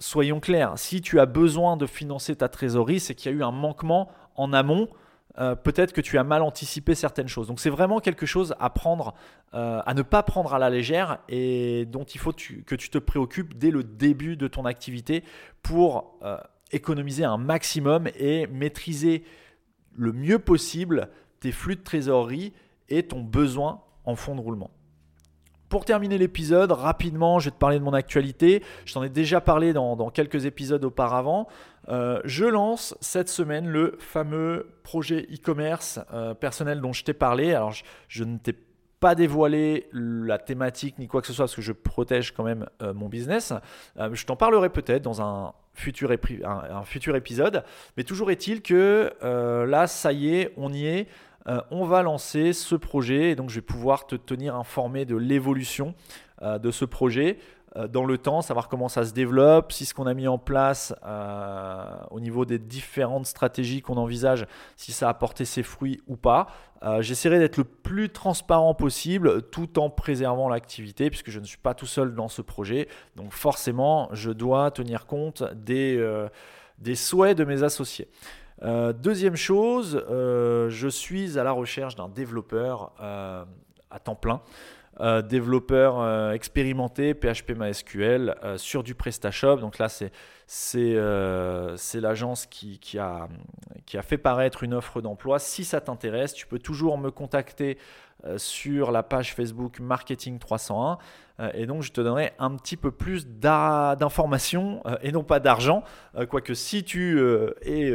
soyons 0.00 0.40
clairs, 0.40 0.72
si 0.76 1.00
tu 1.00 1.20
as 1.20 1.26
besoin 1.26 1.76
de 1.76 1.86
financer 1.86 2.34
ta 2.34 2.48
trésorerie, 2.48 2.98
c'est 2.98 3.14
qu'il 3.14 3.30
y 3.30 3.34
a 3.34 3.38
eu 3.38 3.44
un 3.44 3.52
manquement 3.52 4.10
en 4.34 4.52
amont 4.52 4.88
euh, 5.38 5.54
peut-être 5.54 5.92
que 5.92 6.00
tu 6.00 6.18
as 6.18 6.24
mal 6.24 6.42
anticipé 6.42 6.94
certaines 6.94 7.28
choses. 7.28 7.46
Donc 7.48 7.60
c'est 7.60 7.70
vraiment 7.70 8.00
quelque 8.00 8.26
chose 8.26 8.54
à 8.60 8.68
prendre, 8.68 9.14
euh, 9.54 9.80
à 9.84 9.94
ne 9.94 10.02
pas 10.02 10.22
prendre 10.22 10.52
à 10.52 10.58
la 10.58 10.68
légère 10.68 11.18
et 11.28 11.86
dont 11.86 12.04
il 12.04 12.20
faut 12.20 12.32
que 12.32 12.74
tu 12.74 12.90
te 12.90 12.98
préoccupes 12.98 13.56
dès 13.56 13.70
le 13.70 13.82
début 13.82 14.36
de 14.36 14.46
ton 14.46 14.66
activité 14.66 15.24
pour 15.62 16.18
euh, 16.22 16.36
économiser 16.70 17.24
un 17.24 17.38
maximum 17.38 18.08
et 18.18 18.46
maîtriser 18.48 19.24
le 19.94 20.12
mieux 20.12 20.38
possible 20.38 21.08
tes 21.40 21.52
flux 21.52 21.76
de 21.76 21.82
trésorerie 21.82 22.52
et 22.88 23.02
ton 23.02 23.20
besoin 23.22 23.82
en 24.04 24.16
fonds 24.16 24.34
de 24.34 24.40
roulement. 24.40 24.70
Pour 25.72 25.86
terminer 25.86 26.18
l'épisode, 26.18 26.70
rapidement, 26.70 27.38
je 27.38 27.46
vais 27.46 27.50
te 27.50 27.56
parler 27.56 27.78
de 27.78 27.82
mon 27.82 27.94
actualité. 27.94 28.62
Je 28.84 28.92
t'en 28.92 29.02
ai 29.02 29.08
déjà 29.08 29.40
parlé 29.40 29.72
dans, 29.72 30.10
quelques 30.10 30.44
épisodes 30.44 30.84
auparavant. 30.84 31.48
Euh, 31.88 32.20
je 32.26 32.44
lance 32.44 32.94
cette 33.00 33.30
semaine 33.30 33.66
le 33.66 33.96
fameux 33.98 34.68
projet 34.82 35.26
e-commerce 35.32 35.98
euh, 36.12 36.34
personnel 36.34 36.82
dont 36.82 36.92
je 36.92 37.04
t'ai 37.04 37.14
parlé. 37.14 37.54
Alors, 37.54 37.72
je, 38.06 38.22
ne 38.22 38.36
t'ai 38.36 38.54
pas 39.00 39.14
dévoilé 39.14 39.88
la 39.92 40.36
thématique 40.36 40.98
ni 40.98 41.08
quoi 41.08 41.22
que 41.22 41.26
ce 41.26 41.32
soit 41.32 41.44
parce 41.46 41.56
que 41.56 41.62
je 41.62 41.72
protège 41.72 42.32
quand 42.32 42.44
même 42.44 42.66
euh, 42.82 42.92
mon 42.92 43.08
business. 43.08 43.54
je 43.96 44.26
t'en 44.26 44.36
parlerai 44.36 44.68
peut-être 44.68 45.02
dans 45.02 45.22
un 45.22 45.54
futur, 45.72 46.10
un 46.44 46.84
futur, 46.84 47.16
épisode. 47.16 47.64
Mais 47.96 48.04
toujours 48.04 48.30
est-il 48.30 48.60
que 48.60 49.10
là, 49.22 49.86
ça 49.86 50.12
y 50.12 50.34
est, 50.34 50.52
on 50.58 50.70
y 50.70 50.84
est. 50.84 51.08
Euh, 51.48 51.60
on 51.70 51.84
va 51.84 52.02
lancer 52.02 52.52
ce 52.52 52.74
projet 52.74 53.30
et 53.30 53.34
donc 53.34 53.50
je 53.50 53.56
vais 53.56 53.62
pouvoir 53.62 54.06
te 54.06 54.14
tenir 54.14 54.54
informé 54.54 55.04
de 55.04 55.16
l'évolution 55.16 55.94
euh, 56.42 56.58
de 56.58 56.70
ce 56.70 56.84
projet. 56.84 57.38
euh, 57.76 57.88
dans 57.88 58.04
le 58.04 58.18
temps, 58.18 58.42
savoir 58.42 58.68
comment 58.68 58.90
ça 58.90 59.02
se 59.04 59.14
développe, 59.14 59.72
si 59.72 59.86
ce 59.86 59.94
qu'on 59.94 60.06
a 60.06 60.12
mis 60.12 60.28
en 60.28 60.36
place 60.36 60.94
au 62.10 62.20
niveau 62.20 62.44
des 62.44 62.58
différentes 62.58 63.24
stratégies 63.24 63.80
qu'on 63.80 63.96
envisage, 63.96 64.46
si 64.76 64.92
ça 64.92 65.08
a 65.08 65.14
porté 65.14 65.46
ses 65.46 65.62
fruits 65.62 66.00
ou 66.06 66.16
pas. 66.16 66.48
J'essaierai 67.00 67.38
d'être 67.38 67.56
le 67.56 67.64
plus 67.64 68.10
transparent 68.10 68.74
possible 68.74 69.42
tout 69.50 69.78
en 69.78 69.88
préservant 69.88 70.48
l'activité 70.48 71.08
puisque 71.08 71.30
je 71.30 71.40
ne 71.40 71.46
suis 71.46 71.56
pas 71.56 71.72
tout 71.72 71.86
seul 71.86 72.14
dans 72.14 72.28
ce 72.28 72.42
projet. 72.42 72.88
Donc 73.16 73.32
forcément, 73.32 74.10
je 74.12 74.30
dois 74.30 74.70
tenir 74.70 75.06
compte 75.06 75.42
des 75.54 75.96
souhaits 76.94 77.38
de 77.38 77.44
mes 77.44 77.62
associés. 77.62 78.08
Deuxième 78.60 79.36
chose, 79.36 80.04
je 80.08 80.88
suis 80.88 81.38
à 81.38 81.44
la 81.44 81.52
recherche 81.52 81.96
d'un 81.96 82.08
développeur 82.08 82.92
à 82.98 83.98
temps 84.02 84.14
plein. 84.14 84.40
Euh, 85.00 85.22
développeur 85.22 86.00
euh, 86.00 86.32
expérimenté 86.32 87.14
PHP 87.14 87.52
MySQL 87.56 88.34
euh, 88.44 88.58
sur 88.58 88.82
du 88.82 88.94
PrestaShop. 88.94 89.56
Donc 89.56 89.78
là, 89.78 89.88
c'est 89.88 90.94
l'agence 92.00 92.44
qui, 92.44 92.78
qui, 92.78 92.98
a, 92.98 93.26
qui 93.86 93.96
a 93.96 94.02
fait 94.02 94.18
paraître 94.18 94.64
une 94.64 94.74
offre 94.74 95.00
d'emploi. 95.00 95.38
Si 95.38 95.64
ça 95.64 95.80
t'intéresse, 95.80 96.34
tu 96.34 96.46
peux 96.46 96.58
toujours 96.58 96.98
me 96.98 97.10
contacter 97.10 97.78
sur 98.36 98.92
la 98.92 99.02
page 99.02 99.34
Facebook 99.34 99.80
Marketing 99.80 100.38
301 100.38 100.98
et 101.54 101.66
donc 101.66 101.82
je 101.82 101.90
te 101.90 102.00
donnerai 102.00 102.32
un 102.38 102.54
petit 102.56 102.76
peu 102.76 102.90
plus 102.90 103.26
d'informations 103.26 104.82
et 105.02 105.10
non 105.10 105.24
pas 105.24 105.40
d'argent. 105.40 105.82
Quoique 106.28 106.54
si 106.54 106.84
tu 106.84 107.18
es 107.62 107.90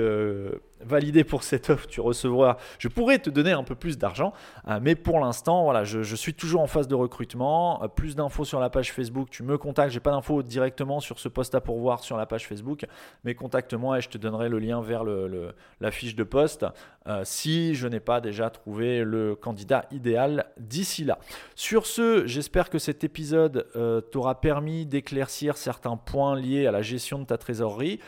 validé 0.82 1.24
pour 1.24 1.44
cette 1.44 1.70
offre, 1.70 1.88
tu 1.88 2.02
recevras, 2.02 2.58
je 2.80 2.88
pourrais 2.88 3.20
te 3.20 3.30
donner 3.30 3.52
un 3.52 3.64
peu 3.64 3.76
plus 3.76 3.98
d'argent, 3.98 4.34
euh, 4.68 4.80
mais 4.82 4.96
pour 4.96 5.20
l'instant, 5.20 5.64
voilà, 5.64 5.84
je, 5.84 6.16
suis 6.16 6.34
toujours 6.34 6.62
en 6.62 6.68
phase 6.68 6.88
de 6.88 6.96
recrutement. 6.96 7.84
Euh, 7.84 7.88
plus 7.88 8.16
d'infos 8.16 8.46
sur 8.46 8.60
la 8.60 8.70
page 8.70 8.92
Facebook, 8.92 9.30
tu 9.30 9.44
me 9.44 9.58
contactes. 9.58 9.92
J'ai 9.92 10.00
pas 10.00 10.12
d'infos 10.12 10.44
directement 10.44 11.00
sur 11.00 11.20
ce 11.20 11.30
poste 11.30 11.56
à 11.56 11.62
pourvoir 11.62 12.04
sur 12.04 12.18
la 12.18 12.26
page 12.26 12.48
Facebook, 12.48 12.86
mais 13.24 13.36
contacte-moi 13.36 14.00
et 14.00 14.02
je 14.02 14.10
te 14.10 14.18
donnerai 14.18 14.50
le 14.50 14.60
lien 14.60 14.82
vers 14.82 15.04
le, 15.04 15.54
la 15.80 15.92
fiche 15.92 16.16
de 16.16 16.24
poste 16.24 16.66
euh, 17.08 17.22
si 17.24 17.76
je 17.76 17.88
n'ai 17.88 18.00
pas 18.00 18.20
déjà 18.20 18.50
trouvé 18.50 19.04
le 19.04 19.36
candidat 19.36 19.86
idéal 19.92 20.17
d'ici 20.58 21.04
là. 21.04 21.20
Sur 21.56 21.86
ce, 21.86 22.26
j'espère 22.26 22.70
que 22.70 22.80
cet 22.80 23.04
épisode 23.04 23.68
t'aura 24.12 24.42
permis 24.42 24.86
d'éclaircir 24.86 25.58
certains 25.58 25.98
points 25.98 26.36
liés 26.36 26.68
à 26.68 26.72
la 26.72 26.82
gestion 26.82 27.20
de 27.20 27.26
ta 27.26 27.38
trésorerie. 27.38 28.00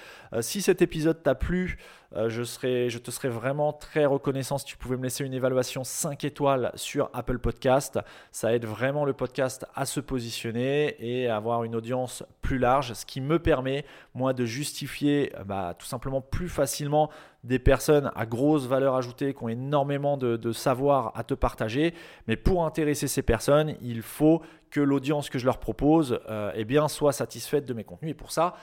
Si 0.42 0.62
cet 0.62 0.82
épisode 0.82 1.24
t'a 1.24 1.36
plu, 1.36 1.78
euh, 2.16 2.28
je, 2.28 2.98
te 2.98 3.12
serais 3.12 3.30
vraiment 3.30 3.72
très 3.72 4.06
reconnaissant 4.06 4.58
si 4.58 4.66
tu 4.66 4.78
pouvais 4.78 4.98
me 4.98 5.04
laisser 5.04 5.24
une 5.24 5.34
évaluation 5.34 5.84
5 5.84 6.24
étoiles 6.24 6.72
sur 6.74 7.10
Apple 7.14 7.38
Podcast. 7.38 8.00
Ça 8.32 8.54
aide 8.54 8.66
vraiment 8.66 9.06
le 9.06 9.14
podcast 9.14 9.68
à 9.76 9.86
se 9.86 10.00
positionner 10.00 10.96
et 11.00 11.28
à 11.28 11.36
avoir 11.36 11.64
une 11.64 11.76
audience 11.76 12.24
plus 12.42 12.58
large, 12.58 12.94
ce 12.94 13.06
qui 13.06 13.22
me 13.22 13.38
permet, 13.38 13.86
moi, 14.16 14.34
de 14.34 14.44
justifier 14.44 15.32
euh, 15.38 15.44
bah, 15.44 15.76
tout 15.78 15.86
simplement 15.86 16.22
plus 16.22 16.50
facilement 16.50 17.12
des 17.44 17.60
personnes 17.60 18.12
à 18.16 18.26
grosse 18.26 18.66
valeur 18.66 18.96
ajoutée 18.96 19.34
qui 19.34 19.44
ont 19.44 19.50
énormément 19.50 20.18
de, 20.18 20.52
savoir 20.52 21.12
à 21.16 21.24
te 21.24 21.36
partager. 21.36 21.94
Mais 22.28 22.36
pour 22.36 22.66
intéresser 22.66 23.08
ces 23.08 23.22
personnes, 23.22 23.76
il 23.82 24.02
faut 24.02 24.42
que 24.72 24.82
l'audience 24.82 25.30
que 25.30 25.40
je 25.40 25.46
leur 25.46 25.60
propose 25.60 26.20
euh, 26.28 26.52
eh 26.56 26.88
soit 26.90 27.14
satisfaite 27.14 27.66
de 27.66 27.74
mes 27.74 27.84
contenus. 27.84 28.12
Et 28.12 28.16
pour 28.16 28.32
ça, 28.32 28.56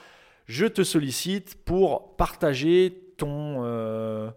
je 0.47 0.65
te 0.65 0.83
sollicite 0.83 1.55
pour 1.65 2.15
partager 2.15 3.03
ton, 3.17 3.63
euh, 3.65 4.29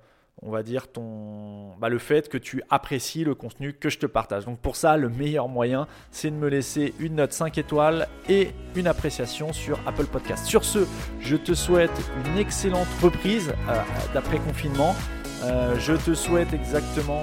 on 0.42 0.50
va 0.50 0.64
dire, 0.64 0.90
ton, 0.90 1.76
bah, 1.76 1.88
le 1.88 1.98
fait 1.98 2.28
que 2.28 2.36
tu 2.36 2.62
apprécies 2.68 3.22
le 3.22 3.36
contenu 3.36 3.74
que 3.74 3.88
je 3.88 3.98
te 3.98 4.06
partage. 4.06 4.44
Donc 4.44 4.58
pour 4.58 4.74
ça, 4.74 4.96
le 4.96 5.08
meilleur 5.08 5.48
moyen, 5.48 5.86
c'est 6.10 6.30
de 6.30 6.36
me 6.36 6.48
laisser 6.48 6.94
une 6.98 7.16
note 7.16 7.32
5 7.32 7.58
étoiles 7.58 8.08
et 8.28 8.50
une 8.74 8.88
appréciation 8.88 9.52
sur 9.52 9.78
Apple 9.86 10.06
Podcast. 10.06 10.46
Sur 10.46 10.64
ce, 10.64 10.80
je 11.20 11.36
te 11.36 11.54
souhaite 11.54 11.92
une 12.26 12.38
excellente 12.38 12.88
reprise 13.00 13.52
euh, 13.68 13.80
d'après 14.12 14.38
confinement. 14.38 14.96
Euh, 15.44 15.78
je 15.78 15.94
te 15.94 16.12
souhaite 16.12 16.52
exactement 16.52 17.22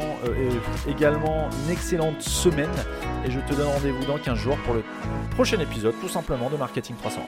également 0.88 1.50
une 1.66 1.72
excellente 1.72 2.22
semaine 2.22 2.72
et 3.26 3.30
je 3.30 3.40
te 3.42 3.54
donne 3.54 3.68
rendez-vous 3.68 4.06
dans 4.06 4.18
15 4.18 4.40
jours 4.40 4.58
pour 4.66 4.74
le 4.74 4.84
prochain 5.32 5.60
épisode 5.60 5.94
tout 6.02 6.10
simplement 6.10 6.50
de 6.50 6.56
Marketing 6.56 6.96
300. 6.96 7.22